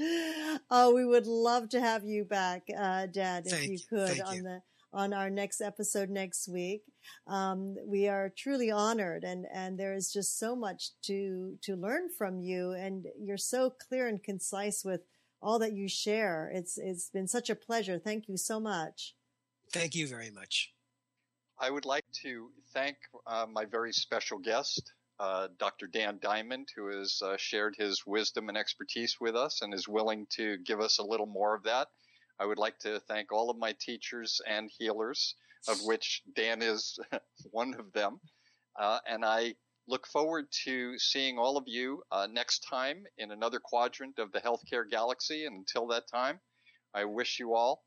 [0.70, 4.36] oh, we would love to have you back, uh, Dan, if Thank you could on
[4.36, 4.42] you.
[4.42, 6.82] the on our next episode next week.
[7.26, 12.08] Um, we are truly honored, and and there is just so much to to learn
[12.16, 15.02] from you, and you're so clear and concise with
[15.42, 16.50] all that you share.
[16.52, 17.98] It's it's been such a pleasure.
[17.98, 19.14] Thank you so much.
[19.72, 20.72] Thank you very much.
[21.58, 25.86] I would like to thank uh, my very special guest, uh, Dr.
[25.86, 30.26] Dan Diamond, who has uh, shared his wisdom and expertise with us and is willing
[30.32, 31.88] to give us a little more of that.
[32.38, 35.34] I would like to thank all of my teachers and healers,
[35.66, 36.98] of which Dan is
[37.50, 38.20] one of them.
[38.78, 39.54] Uh, and I
[39.88, 44.40] look forward to seeing all of you uh, next time in another quadrant of the
[44.40, 45.46] healthcare galaxy.
[45.46, 46.38] And until that time,
[46.92, 47.82] I wish you all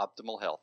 [0.00, 0.62] optimal health.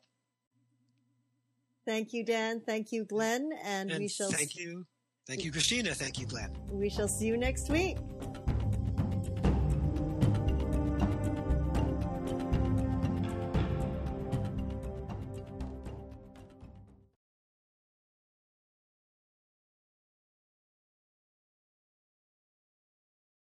[1.90, 2.60] Thank you, Dan.
[2.60, 3.50] Thank you, Glenn.
[3.64, 4.30] And, and we shall.
[4.30, 4.86] Thank you.
[5.26, 5.92] Thank you, Christina.
[5.92, 6.56] Thank you, Glenn.
[6.70, 7.96] We shall see you next week.